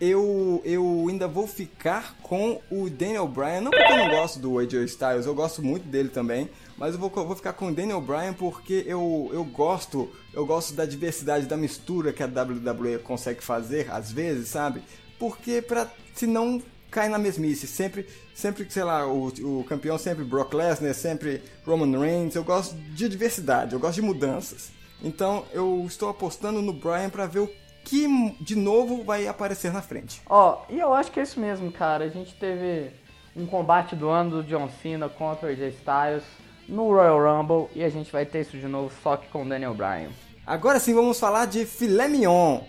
[0.00, 3.60] eu, eu ainda vou ficar com o Daniel Bryan.
[3.62, 6.50] Não porque eu não gosto do AJ Styles, eu gosto muito dele também.
[6.76, 10.74] Mas eu vou, vou ficar com o Daniel Bryan porque eu, eu gosto eu gosto
[10.74, 14.82] da diversidade, da mistura que a WWE consegue fazer, às vezes, sabe?
[15.18, 16.60] Porque pra se não
[16.92, 21.98] cai na mesmice, sempre, sempre sei lá, o, o campeão sempre Brock Lesnar, sempre Roman
[21.98, 24.70] Reigns, eu gosto de diversidade, eu gosto de mudanças.
[25.02, 27.50] Então eu estou apostando no Bryan pra ver o
[27.82, 28.06] que
[28.40, 30.20] de novo vai aparecer na frente.
[30.26, 32.04] Ó, e eu acho que é isso mesmo, cara.
[32.04, 32.90] A gente teve
[33.34, 36.22] um combate do ano do John Cena contra o AJ Styles
[36.68, 39.48] no Royal Rumble e a gente vai ter isso de novo só que com o
[39.48, 40.10] Daniel Bryan.
[40.46, 42.60] Agora sim vamos falar de filé mignon.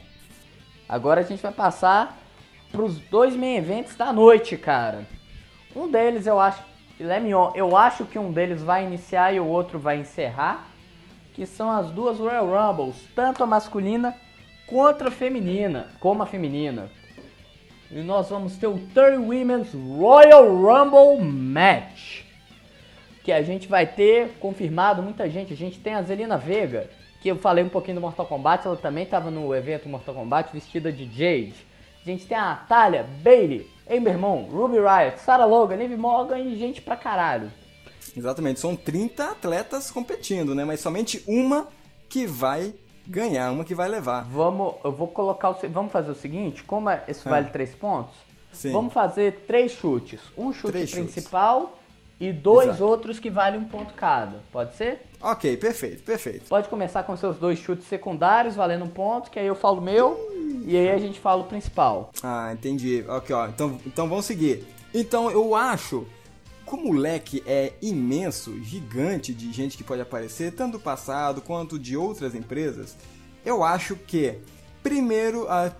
[0.88, 2.22] Agora a gente vai passar
[2.74, 5.05] pros dois main events da noite, cara.
[5.76, 6.61] Um deles eu acho,
[6.97, 10.67] filé mignon, eu acho que um deles vai iniciar e o outro vai encerrar,
[11.34, 14.15] que são as duas Royal Rumbles, tanto a masculina
[14.65, 16.89] quanto a feminina, como a feminina.
[17.91, 22.24] E nós vamos ter o 30 Women's Royal Rumble Match.
[23.24, 25.53] Que a gente vai ter confirmado muita gente.
[25.53, 26.89] A gente tem a Zelina Vega,
[27.21, 30.51] que eu falei um pouquinho do Mortal Kombat, ela também tava no evento Mortal Kombat
[30.51, 31.72] vestida de Jade.
[32.06, 33.68] A gente tem a Natália, Bailey,
[34.20, 37.51] Moon, Ruby Riot, Sarah Logan, Liv Morgan e gente pra caralho.
[38.16, 40.66] Exatamente, são 30 atletas competindo, né?
[40.66, 41.68] Mas somente uma
[42.10, 42.74] que vai
[43.08, 44.24] ganhar, uma que vai levar.
[44.26, 47.32] Vamos, eu vou colocar o, vamos fazer o seguinte, como é- isso Ah.
[47.32, 48.14] vale três pontos,
[48.51, 48.72] Sim.
[48.72, 51.12] vamos fazer três chutes, um chute Três chutes.
[51.14, 51.78] principal
[52.20, 52.86] e dois Exato.
[52.86, 54.39] outros que valem um ponto cada.
[54.51, 55.01] Pode ser?
[55.24, 56.49] Ok, perfeito, perfeito.
[56.49, 59.82] Pode começar com seus dois chutes secundários valendo um ponto, que aí eu falo o
[59.82, 60.19] meu
[60.65, 62.11] e aí a gente fala o principal.
[62.21, 63.05] Ah, entendi.
[63.07, 63.47] Ok, ó.
[63.47, 64.65] Então, então vamos seguir.
[64.93, 66.05] Então eu acho,
[66.65, 71.80] como o leque é imenso, gigante de gente que pode aparecer, tanto do passado quanto
[71.80, 72.97] de outras empresas,
[73.45, 74.39] eu acho que
[74.84, 75.71] primeiro as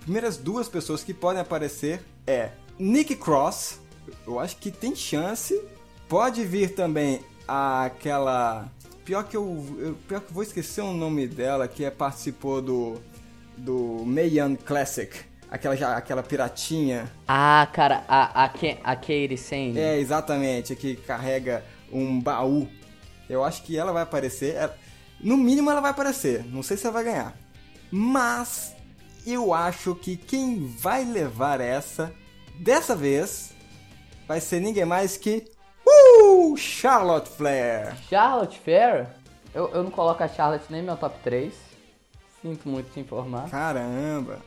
[0.00, 3.80] primeiras duas pessoas que podem aparecer é Nick Cross.
[4.26, 5.58] Eu acho que tem chance.
[6.08, 8.70] Pode vir também aquela
[9.04, 12.60] pior que eu, eu pior que eu vou esquecer o nome dela que é participou
[12.62, 13.00] do
[13.56, 15.14] do Mayan Classic,
[15.50, 17.10] aquela já aquela piratinha.
[17.28, 19.78] Ah, cara, a, a, Ke- a Katie Sane.
[19.78, 22.66] É, exatamente, que carrega um baú.
[23.28, 24.54] Eu acho que ela vai aparecer.
[24.56, 24.76] ela-
[25.20, 26.44] no mínimo ela vai aparecer.
[26.46, 27.36] Não sei se ela vai ganhar.
[27.90, 28.74] Mas
[29.26, 32.12] eu acho que quem vai levar essa
[32.58, 33.52] dessa vez
[34.26, 35.44] vai ser ninguém mais que
[36.22, 37.96] uh, Charlotte Flair.
[38.08, 39.06] Charlotte Fair,
[39.54, 41.54] eu, eu não coloco a Charlotte nem no meu top 3.
[42.40, 43.48] Sinto muito te informar.
[43.50, 44.38] Caramba.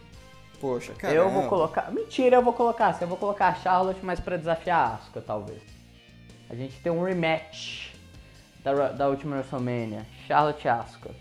[0.60, 1.22] Poxa, caramba.
[1.22, 1.92] Eu vou colocar.
[1.92, 2.88] Mentira, eu vou colocar.
[2.88, 5.62] assim, Eu vou colocar a Charlotte, mas pra desafiar a Asuka, talvez.
[6.50, 7.94] A gente tem um rematch
[8.64, 10.06] da, da última WrestleMania.
[10.28, 11.12] Charlotte e Asuka.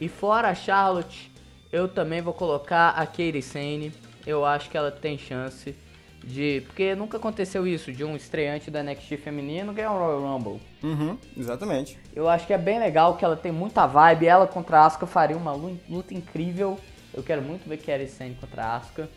[0.00, 1.32] E fora a Charlotte,
[1.70, 3.92] eu também vou colocar a Katie Sane.
[4.26, 5.74] Eu acho que ela tem chance
[6.24, 6.62] de.
[6.66, 10.60] Porque nunca aconteceu isso, de um estreante da NXT feminino ganhar um Royal Rumble.
[10.82, 11.98] Uhum, exatamente.
[12.14, 14.26] Eu acho que é bem legal, que ela tem muita vibe.
[14.26, 16.78] Ela contra a Asuka faria uma lu- luta incrível.
[17.14, 19.08] Eu quero muito ver Kerry Sane contra a Asuka.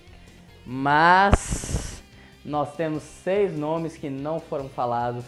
[0.66, 2.04] Mas
[2.44, 5.24] nós temos seis nomes que não foram falados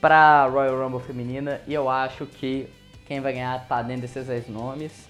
[0.00, 2.68] para Royal Rumble feminina e eu acho que
[3.06, 5.08] quem vai ganhar tá dentro desses seis nomes.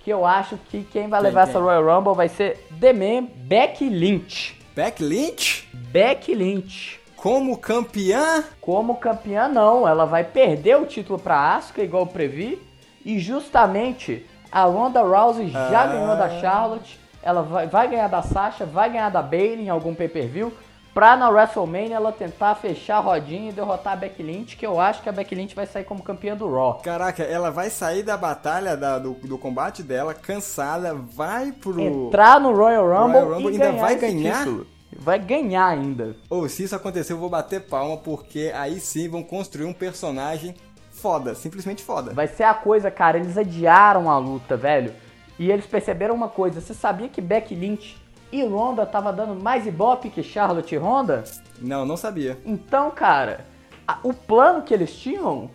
[0.00, 1.50] Que eu acho que quem vai Quem, levar quem?
[1.50, 4.60] essa Royal Rumble vai ser The Man Becky Lynch.
[4.74, 7.00] Beck Lynch Becky Lynch.
[7.16, 8.44] como campeã.
[8.60, 9.86] Como campeã, não.
[9.88, 12.60] Ela vai perder o título pra Asuka, igual eu previ.
[13.04, 15.86] E justamente a Ronda Rousey já Ah.
[15.86, 16.98] ganhou da Charlotte.
[17.22, 20.52] Ela vai, vai ganhar da Sasha, vai ganhar da Bayley em algum pay-per-view.
[20.94, 24.78] Pra na WrestleMania ela tentar fechar a rodinha e derrotar a Becky Lynch, que eu
[24.78, 26.74] acho que a Becky Lynch vai sair como campeã do Raw.
[26.84, 31.80] Caraca, ela vai sair da batalha da- do, do combate dela, cansada, vai pro.
[31.80, 34.38] Entrar no Royal Rumble, Royal Rumble e ainda ganhar vai ganhar?
[34.38, 34.66] título.
[34.96, 36.14] Vai ganhar ainda.
[36.30, 40.54] Ou se isso acontecer, eu vou bater palma, porque aí sim vão construir um personagem
[40.92, 42.12] foda, simplesmente foda.
[42.14, 44.92] Vai ser a coisa, cara, eles adiaram a luta, velho.
[45.36, 47.96] E eles perceberam uma coisa, você sabia que Becky Lynch
[48.40, 51.24] e Ronda tava dando mais ibope que Charlotte e Ronda?
[51.60, 52.38] Não, não sabia.
[52.44, 53.46] Então, cara,
[53.86, 55.48] a- o plano que eles tinham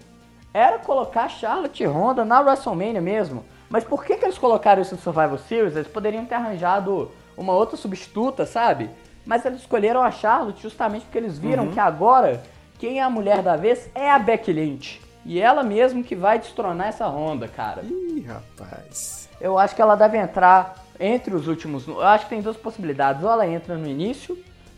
[0.53, 3.43] era colocar Charlotte e Ronda na WrestleMania mesmo.
[3.69, 5.75] Mas por que, que eles colocaram isso no Survivor Series?
[5.75, 8.89] Eles poderiam ter arranjado uma outra substituta, sabe?
[9.25, 12.41] Mas eles escolheram a Charlotte justamente porque eles viram que agora
[12.79, 15.01] quem é a mulher da vez é a Becky Lynch.
[15.25, 17.83] E ela mesmo que vai destronar essa Ronda, cara.
[17.83, 19.29] Ih, rapaz.
[19.39, 21.87] Eu acho que ela deve entrar entre os últimos.
[21.87, 23.23] Eu acho que tem duas possibilidades.
[23.23, 24.37] Ou ela entra no início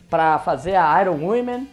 [0.10, 1.68] pra fazer a Iron Women,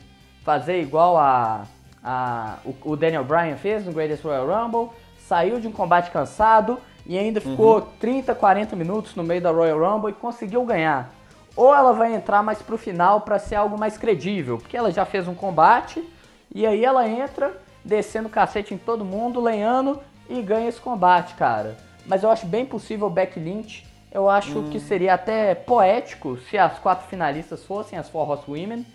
[0.44, 1.66] fazer igual a,
[2.02, 6.78] a o, o Daniel Bryan fez no Greatest Royal Rumble, saiu de um combate cansado
[7.04, 11.10] e ainda ficou 30, 40 minutos no meio da Royal Rumble e conseguiu ganhar.
[11.56, 15.04] Ou ela vai entrar mais pro final pra ser algo mais credível, porque ela já
[15.04, 16.06] fez um combate
[16.54, 21.34] e aí ela entra descendo o cacete em todo mundo, lenhando e ganha esse combate,
[21.34, 21.76] cara.
[22.06, 23.87] Mas eu acho bem possível Becky Lynch.
[24.10, 28.86] Eu acho que seria até poético se as quatro finalistas fossem as Four Horsewomen.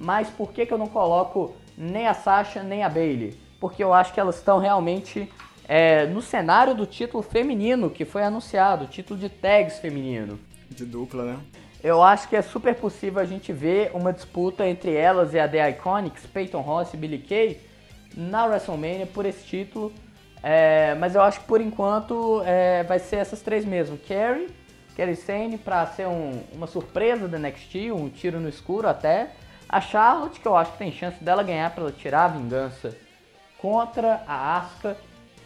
[0.00, 3.38] Mas por que, que eu não coloco nem a Sasha nem a Bailey?
[3.60, 5.30] Porque eu acho que elas estão realmente
[5.68, 10.40] é, no cenário do título feminino que foi anunciado, título de tags feminino.
[10.70, 11.38] De dupla, né?
[11.82, 15.48] Eu acho que é super possível a gente ver uma disputa entre elas e a
[15.48, 17.60] The Iconics, Peyton Ross e Billy Kay,
[18.16, 19.92] na WrestleMania por esse título.
[20.42, 23.98] É, mas eu acho que por enquanto é, vai ser essas três mesmo.
[23.98, 24.48] Carrie,
[25.02, 29.30] Kerry Sane pra ser um- uma surpresa da NXT, um tiro no escuro até.
[29.68, 32.96] A Charlotte, que eu acho que tem chance dela ganhar pra ela tirar a vingança
[33.58, 34.96] contra a Asuka.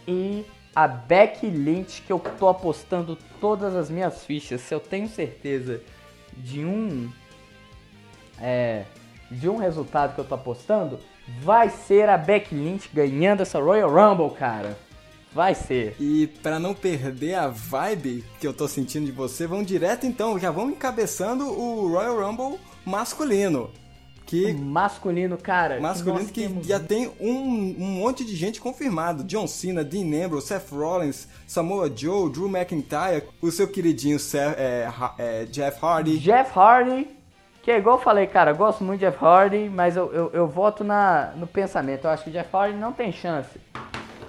[0.06, 0.44] E
[0.74, 4.60] a Becky Lynch, que eu tô apostando todas as minhas fichas.
[4.60, 5.80] Se eu tenho certeza
[6.36, 7.10] de um
[8.38, 8.84] é,
[9.30, 10.98] de um resultado que eu tô apostando,
[11.40, 14.76] vai ser a Becky Lynch ganhando essa Royal Rumble, cara.
[15.36, 15.94] Vai ser.
[16.00, 20.38] E pra não perder a vibe que eu tô sentindo de você, vamos direto então,
[20.38, 23.70] já vamos encabeçando o Royal Rumble masculino.
[24.24, 25.78] Que Masculino, cara.
[25.78, 29.22] masculino que temos- já tem um, um monte de gente confirmado.
[29.24, 34.88] John Cena, Dean Ambrose, Seth Rollins, Samoa Joe, Drew McIntyre, o seu queridinho Seth- é,
[35.18, 36.18] é, Jeff Hardy.
[36.18, 37.06] Jeff Hardy,
[37.62, 40.30] que é igual eu falei, cara, eu gosto muito de Jeff Hardy, mas eu, eu,
[40.32, 42.06] eu voto na, no pensamento.
[42.06, 43.60] Eu acho que o Jeff Hardy não tem chance.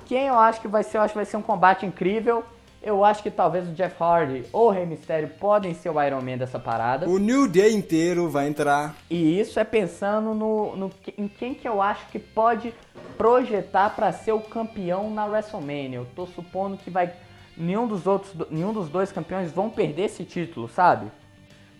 [0.07, 2.43] Quem eu acho que vai ser, eu acho que vai ser um combate incrível.
[2.81, 6.21] Eu acho que talvez o Jeff Hardy ou o Rey Mysterio podem ser o Iron
[6.21, 7.09] Man dessa parada.
[7.09, 8.95] O New Day inteiro vai entrar.
[9.09, 12.73] E isso é pensando no, no em quem que eu acho que pode
[13.17, 15.97] projetar pra ser o campeão na WrestleMania.
[15.97, 17.11] Eu tô supondo que vai
[17.57, 21.11] nenhum dos outros, nenhum dos dois campeões vão perder esse título, sabe?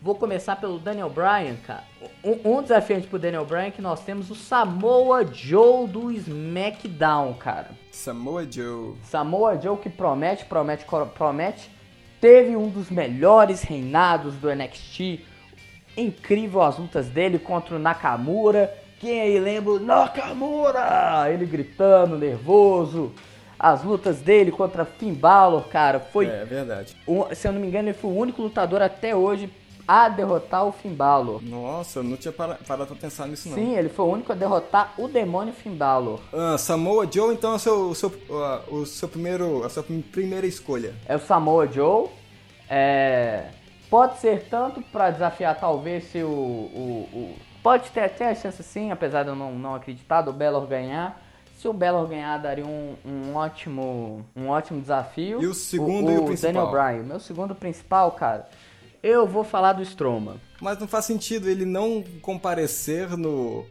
[0.01, 1.83] Vou começar pelo Daniel Bryan, cara.
[2.23, 7.33] Um, um desafiante pro Daniel Bryan é que nós temos o Samoa Joe do SmackDown,
[7.35, 7.69] cara.
[8.01, 8.93] Samoa Joe.
[9.03, 10.85] Samoa Joe que promete, promete,
[11.15, 11.69] promete.
[12.21, 15.21] Teve um dos melhores reinados do NXT.
[15.97, 18.71] Incrível as lutas dele contra o Nakamura.
[18.99, 19.79] Quem aí lembra?
[19.79, 21.25] Nakamura!
[21.31, 23.11] Ele gritando, nervoso.
[23.59, 26.95] As lutas dele contra Finn Balor, cara, foi É verdade.
[27.07, 29.49] um- se eu não me engano, ele foi o único lutador até hoje
[29.87, 31.41] a derrotar o Finn Balor.
[31.41, 33.55] Nossa, não tinha para- parado pra pensar nisso não.
[33.55, 36.19] Sim, ele foi o único a derrotar o demônio Finn Balor.
[36.33, 39.83] Ah, Samoa Joe, então é o seu, o seu, ah, o seu primeiro, a sua
[39.83, 40.93] primeira escolha.
[41.07, 42.09] é o Samoa Joe.
[42.69, 43.45] É,
[43.89, 48.61] pode ser tanto para desafiar talvez se o, o- o- pode ter até a chance
[48.63, 51.21] sim, apesar de eu não, não acreditar do Belor ganhar.
[51.57, 55.41] Se o Belor ganhar daria um, um ótimo um ótimo desafio.
[55.41, 56.53] E o segundo e o principal?
[56.53, 57.03] Daniel Bryan.
[57.03, 58.47] Meu segundo principal, cara.
[59.01, 60.39] Eu vou falar do Strowman.
[60.61, 63.65] Mas não faz sentido ele não comparecer no.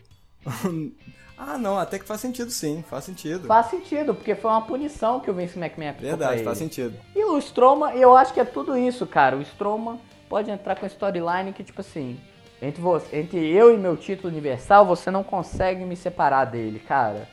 [1.36, 3.46] ah, não, até que faz sentido sim, faz sentido.
[3.46, 6.96] Faz sentido, porque foi uma punição que o Vince McMahon aplicou Verdade, faz sentido.
[7.14, 9.36] E o Strowman, eu acho que é tudo isso, cara.
[9.36, 9.98] O Strowman
[10.28, 12.18] pode entrar com a storyline que, tipo assim,
[12.62, 17.28] entre, você, entre eu e meu título universal, você não consegue me separar dele, cara.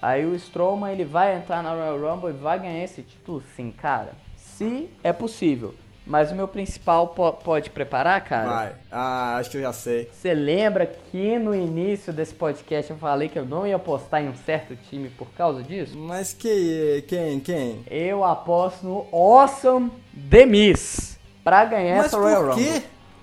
[0.00, 3.70] Aí o Strowman, ele vai entrar na Royal Rumble e vai ganhar esse título sim,
[3.70, 4.12] cara.
[4.36, 5.74] Se é possível.
[6.06, 8.48] Mas o meu principal po- pode preparar, cara?
[8.48, 8.72] Vai.
[8.92, 10.08] Ah, acho que eu já sei.
[10.12, 14.28] Você lembra que no início desse podcast eu falei que eu não ia apostar em
[14.28, 15.98] um certo time por causa disso?
[15.98, 17.04] Mas que.
[17.08, 17.40] Quem?
[17.40, 17.82] Quem?
[17.90, 19.90] Eu aposto no Awesome
[20.30, 22.50] The Miz pra ganhar Mas essa Royal?
[22.50, 22.82] Rumble.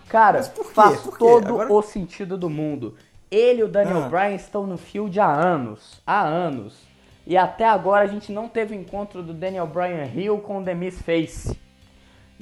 [0.09, 0.73] Cara, Mas por quê?
[0.73, 1.19] faz Por quê?
[1.19, 2.95] todo Agora- o sentido do mundo.
[3.31, 4.09] Ele e o Daniel Ah.
[4.09, 6.01] Bryan estão no field há anos.
[6.05, 6.75] Há anos.
[7.25, 10.63] E até agora a gente não teve o encontro do Daniel Bryan Hill com o
[10.63, 11.57] The Miz Face.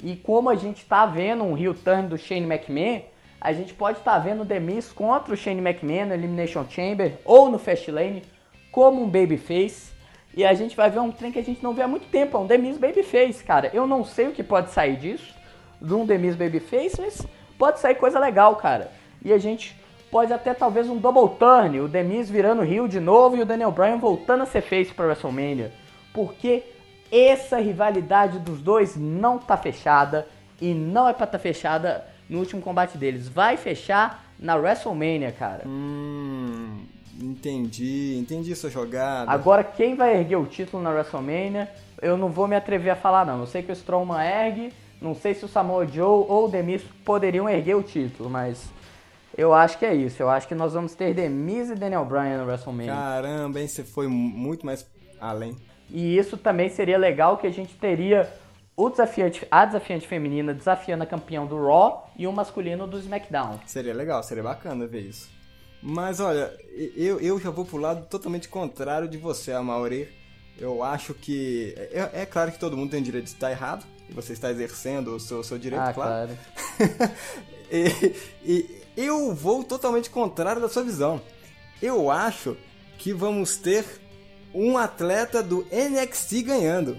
[0.02, 3.02] E como a gente tá vendo um heel turn do Shane McMahon,
[3.40, 7.18] a gente pode estar vendo o The Miz contra o Shane McMahon no Elimination Chamber
[7.24, 8.22] ou no Fastlane
[8.70, 9.92] como um babyface.
[10.34, 12.36] E a gente vai ver um trem que a gente não vê há muito tempo,
[12.36, 13.70] é um The Miz babyface, cara.
[13.74, 15.34] Eu não sei o que pode sair disso,
[15.80, 17.26] de um The Miz babyface, mas
[17.58, 18.90] pode sair coisa legal, cara.
[19.24, 19.76] E a gente
[20.10, 23.46] pode até talvez um double turn, o The Miz virando heel de novo e o
[23.46, 25.72] Daniel Bryan voltando a ser face para WrestleMania.
[26.14, 26.62] Porque
[27.12, 30.26] essa rivalidade dos dois não tá fechada
[30.58, 33.28] e não é pra tá fechada no último combate deles.
[33.28, 35.64] Vai fechar na WrestleMania, cara.
[35.66, 36.86] Hum.
[37.20, 39.30] Entendi, entendi sua jogada.
[39.30, 43.26] Agora, quem vai erguer o título na WrestleMania, eu não vou me atrever a falar,
[43.26, 43.40] não.
[43.40, 46.62] Eu sei que o Strowman ergue, não sei se o Samoa Joe ou o The
[46.62, 48.64] Miz poderiam erguer o título, mas
[49.36, 50.22] eu acho que é isso.
[50.22, 52.92] Eu acho que nós vamos ter The Miz e Daniel Bryan na WrestleMania.
[52.92, 53.68] Caramba, hein?
[53.68, 54.86] Você foi muito mais
[55.20, 55.54] além.
[55.92, 58.32] E isso também seria legal que a gente teria
[58.74, 63.60] o desafiante, a desafiante feminina desafiando a campeão do Raw e o masculino do SmackDown.
[63.66, 65.28] Seria legal, seria bacana ver isso.
[65.82, 66.50] Mas olha,
[66.96, 70.08] eu, eu já vou pro lado totalmente contrário de você, Amaury.
[70.58, 71.74] Eu acho que.
[71.76, 73.84] É, é claro que todo mundo tem direito de estar errado.
[74.08, 76.38] E você está exercendo o seu, seu direito, ah, claro.
[76.76, 77.12] claro.
[77.70, 78.14] e,
[78.44, 81.20] e eu vou totalmente contrário da sua visão.
[81.82, 82.56] Eu acho
[82.98, 84.01] que vamos ter
[84.54, 86.98] um atleta do NXT ganhando.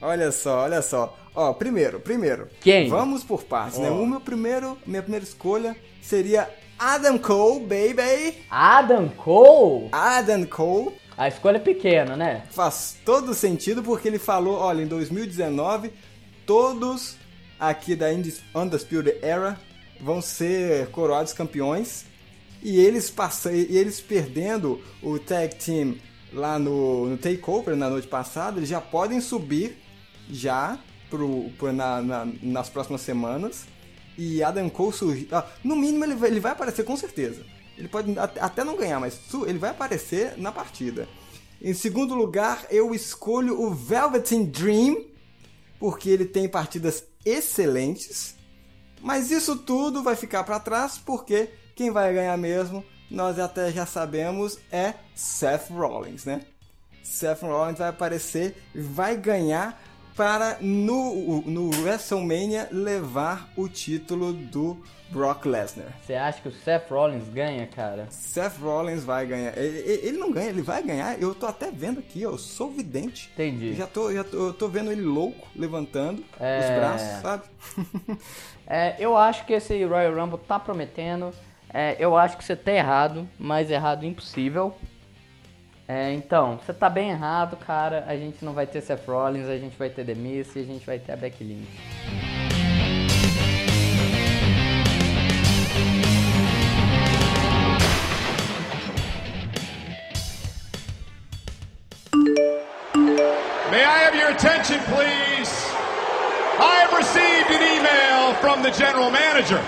[0.00, 1.16] Olha só, olha só.
[1.34, 2.48] Ó, primeiro, primeiro.
[2.60, 2.88] Quem?
[2.88, 3.90] Vamos por partes, né?
[3.90, 3.94] Ó.
[3.94, 6.48] O meu primeiro, minha primeira escolha seria
[6.78, 8.38] Adam Cole, baby.
[8.50, 9.88] Adam Cole?
[9.92, 12.42] Adam Cole A escolha é pequena, né?
[12.50, 15.92] faz todo sentido porque ele falou, olha, em 2019
[16.44, 17.16] todos
[17.58, 18.08] aqui da
[18.54, 19.56] Undisputed Era
[20.00, 22.04] vão ser coroados campeões
[22.62, 25.94] e eles passam, e eles perdendo o tag team
[26.32, 29.76] lá no, no Takeover na noite passada, eles já podem subir
[30.30, 30.78] já
[31.10, 33.66] pro, pro- na- na- nas próximas semanas
[34.16, 35.28] e Adam Cole surgir.
[35.32, 37.44] ah, no mínimo ele vai, ele vai aparecer com certeza.
[37.76, 41.08] Ele pode at- até não ganhar, mas ele vai aparecer na partida.
[41.60, 45.04] Em segundo lugar, eu escolho o Velveteen Dream,
[45.78, 48.34] porque ele tem partidas excelentes.
[49.00, 53.84] Mas isso tudo vai ficar para trás, porque quem vai ganhar mesmo, nós até já
[53.84, 56.40] sabemos, é Seth Rollins, né?
[57.02, 59.80] Seth Rollins vai aparecer, vai ganhar
[60.16, 64.78] para no, no WrestleMania levar o título do
[65.10, 65.92] Brock Lesnar.
[66.02, 68.06] Você acha que o Seth Rollins ganha, cara?
[68.10, 69.56] Seth Rollins vai ganhar.
[69.58, 71.20] Ele, ele, não ganha, ele vai ganhar.
[71.20, 73.30] Eu tô até vendo aqui, eu sou vidente.
[73.34, 73.74] Entendi.
[73.74, 76.60] Já tô, já tô, eu tô vendo ele louco, levantando é...
[76.60, 77.42] os braços, sabe?
[78.66, 81.32] é, eu acho que esse Royal Rumble tá prometendo.
[81.74, 84.76] É, eu acho que você tá errado, mas errado impossível.
[85.88, 88.04] É, então, você tá bem errado, cara.
[88.06, 90.64] A gente não vai ter Seth Rollins, a gente vai ter The Miz e a
[90.64, 91.68] gente vai ter a Becky Lynch.
[103.70, 105.50] May I have your attention, please?
[106.60, 109.62] I have received an email from the general manager.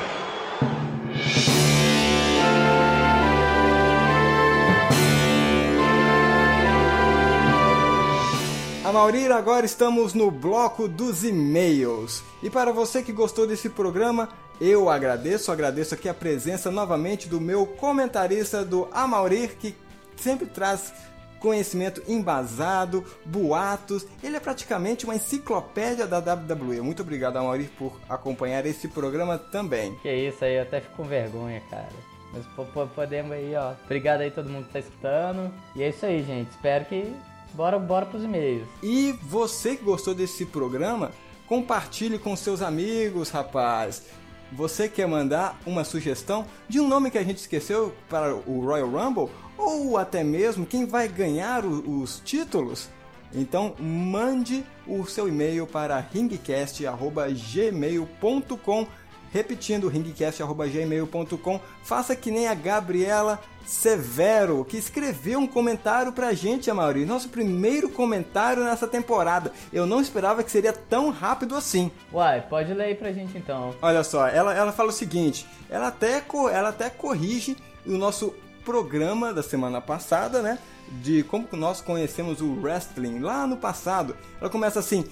[8.95, 12.23] Maurir, agora estamos no bloco dos e-mails.
[12.41, 14.29] E para você que gostou desse programa,
[14.61, 19.75] eu agradeço, agradeço aqui a presença novamente do meu comentarista do Amaurir, que
[20.15, 20.95] sempre traz
[21.41, 24.07] conhecimento embasado, boatos.
[24.23, 26.81] Ele é praticamente uma enciclopédia da WWE.
[26.81, 29.97] Muito obrigado, Amaurir, por acompanhar esse programa também.
[30.03, 31.89] Que isso aí, eu até fico com vergonha, cara.
[32.33, 32.47] Mas
[32.95, 33.73] podemos aí, ó.
[33.87, 35.53] Obrigado aí todo mundo que tá escutando.
[35.75, 36.53] E é isso aí, gente.
[36.53, 37.13] Espero que
[37.55, 38.67] Bora, bora pros e-mails.
[38.83, 41.13] E você que gostou desse programa,
[41.47, 44.03] compartilhe com seus amigos, rapaz.
[44.53, 48.91] Você quer mandar uma sugestão de um nome que a gente esqueceu para o Royal
[48.91, 49.31] Rumble?
[49.57, 52.89] Ou até mesmo quem vai ganhar os títulos?
[53.33, 58.87] Então mande o seu e-mail para ringcast.gmail.com
[59.33, 67.05] Repetindo, ringcast.gmail.com Faça que nem a Gabriela Severo, que escreveu um comentário pra gente, Amaury.
[67.05, 69.53] Nosso primeiro comentário nessa temporada.
[69.73, 71.91] Eu não esperava que seria tão rápido assim.
[72.13, 73.75] Uai, pode ler aí pra gente então.
[73.81, 77.57] Olha só, ela, ela fala o seguinte: ela até, ela até corrige
[77.87, 78.35] o nosso
[78.65, 80.59] programa da semana passada, né?
[81.03, 84.17] De como nós conhecemos o wrestling lá no passado.
[84.41, 85.05] Ela começa assim: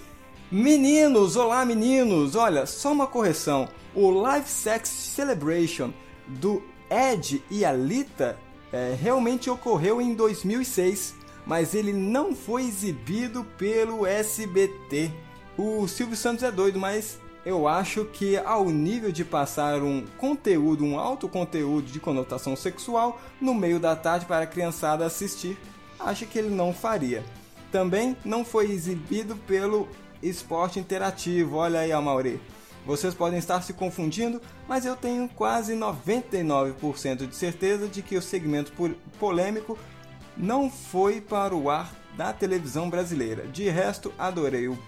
[0.50, 2.36] Meninos, olá meninos!
[2.36, 3.66] Olha, só uma correção.
[3.94, 5.92] O Live Sex Celebration
[6.26, 8.38] do Ed e Alita
[8.70, 11.14] é, realmente ocorreu em 2006,
[11.46, 15.10] mas ele não foi exibido pelo SBT.
[15.56, 20.84] O Silvio Santos é doido, mas eu acho que ao nível de passar um conteúdo,
[20.84, 25.58] um alto conteúdo de conotação sexual no meio da tarde para a criançada assistir,
[25.98, 27.24] acho que ele não faria.
[27.72, 29.88] Também não foi exibido pelo
[30.22, 32.40] Esporte Interativo, olha aí, Amaury.
[32.84, 38.22] Vocês podem estar se confundindo, mas eu tenho quase 99% de certeza de que o
[38.22, 38.72] segmento
[39.18, 39.78] polêmico
[40.36, 43.46] não foi para o ar da televisão brasileira.
[43.46, 44.78] De resto, adorei o,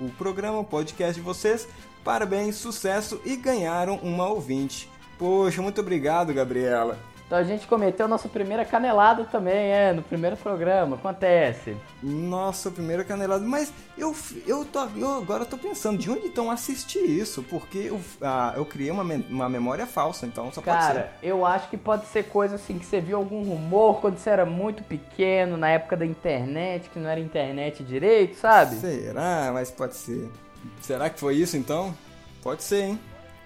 [0.00, 1.68] o, programa, o podcast de vocês.
[2.02, 4.90] Parabéns, sucesso e ganharam uma ouvinte.
[5.18, 6.98] Poxa, muito obrigado, Gabriela.
[7.26, 10.96] Então a gente cometeu nossa primeira canelada também, é, no primeiro programa.
[10.96, 11.74] Acontece.
[12.02, 13.44] Nossa, primeira canelada.
[13.44, 14.14] Mas eu,
[14.46, 17.42] eu, tô, eu agora tô pensando, de onde então assistir isso?
[17.42, 20.94] Porque eu, ah, eu criei uma, uma memória falsa, então só Cara, pode ser.
[20.94, 24.28] Cara, eu acho que pode ser coisa assim que você viu algum rumor quando você
[24.28, 28.76] era muito pequeno, na época da internet, que não era internet direito, sabe?
[28.76, 29.50] Será?
[29.52, 30.30] Mas pode ser.
[30.80, 31.94] Será que foi isso então?
[32.42, 33.00] Pode ser, hein?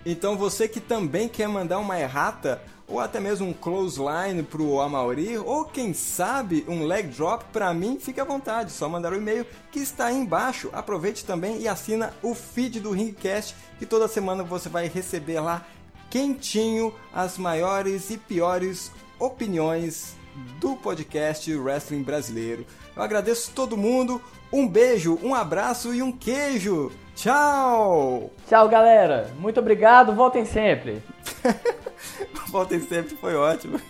[0.04, 5.36] Então você que também quer mandar uma errata ou até mesmo um clothesline pro Amauri,
[5.36, 9.18] ou quem sabe um leg drop para mim, fique à vontade, só mandar o um
[9.18, 10.70] e-mail que está aí embaixo.
[10.72, 15.66] Aproveite também e assina o feed do Ringcast, que toda semana você vai receber lá
[16.10, 20.17] quentinho as maiores e piores opiniões
[20.60, 22.66] do podcast Wrestling Brasileiro.
[22.96, 24.20] Eu agradeço todo mundo,
[24.52, 26.90] um beijo, um abraço e um queijo.
[27.14, 28.30] Tchau!
[28.46, 29.32] Tchau, galera.
[29.38, 30.14] Muito obrigado.
[30.14, 31.02] Voltem sempre.
[32.48, 33.80] Voltem sempre, foi ótimo.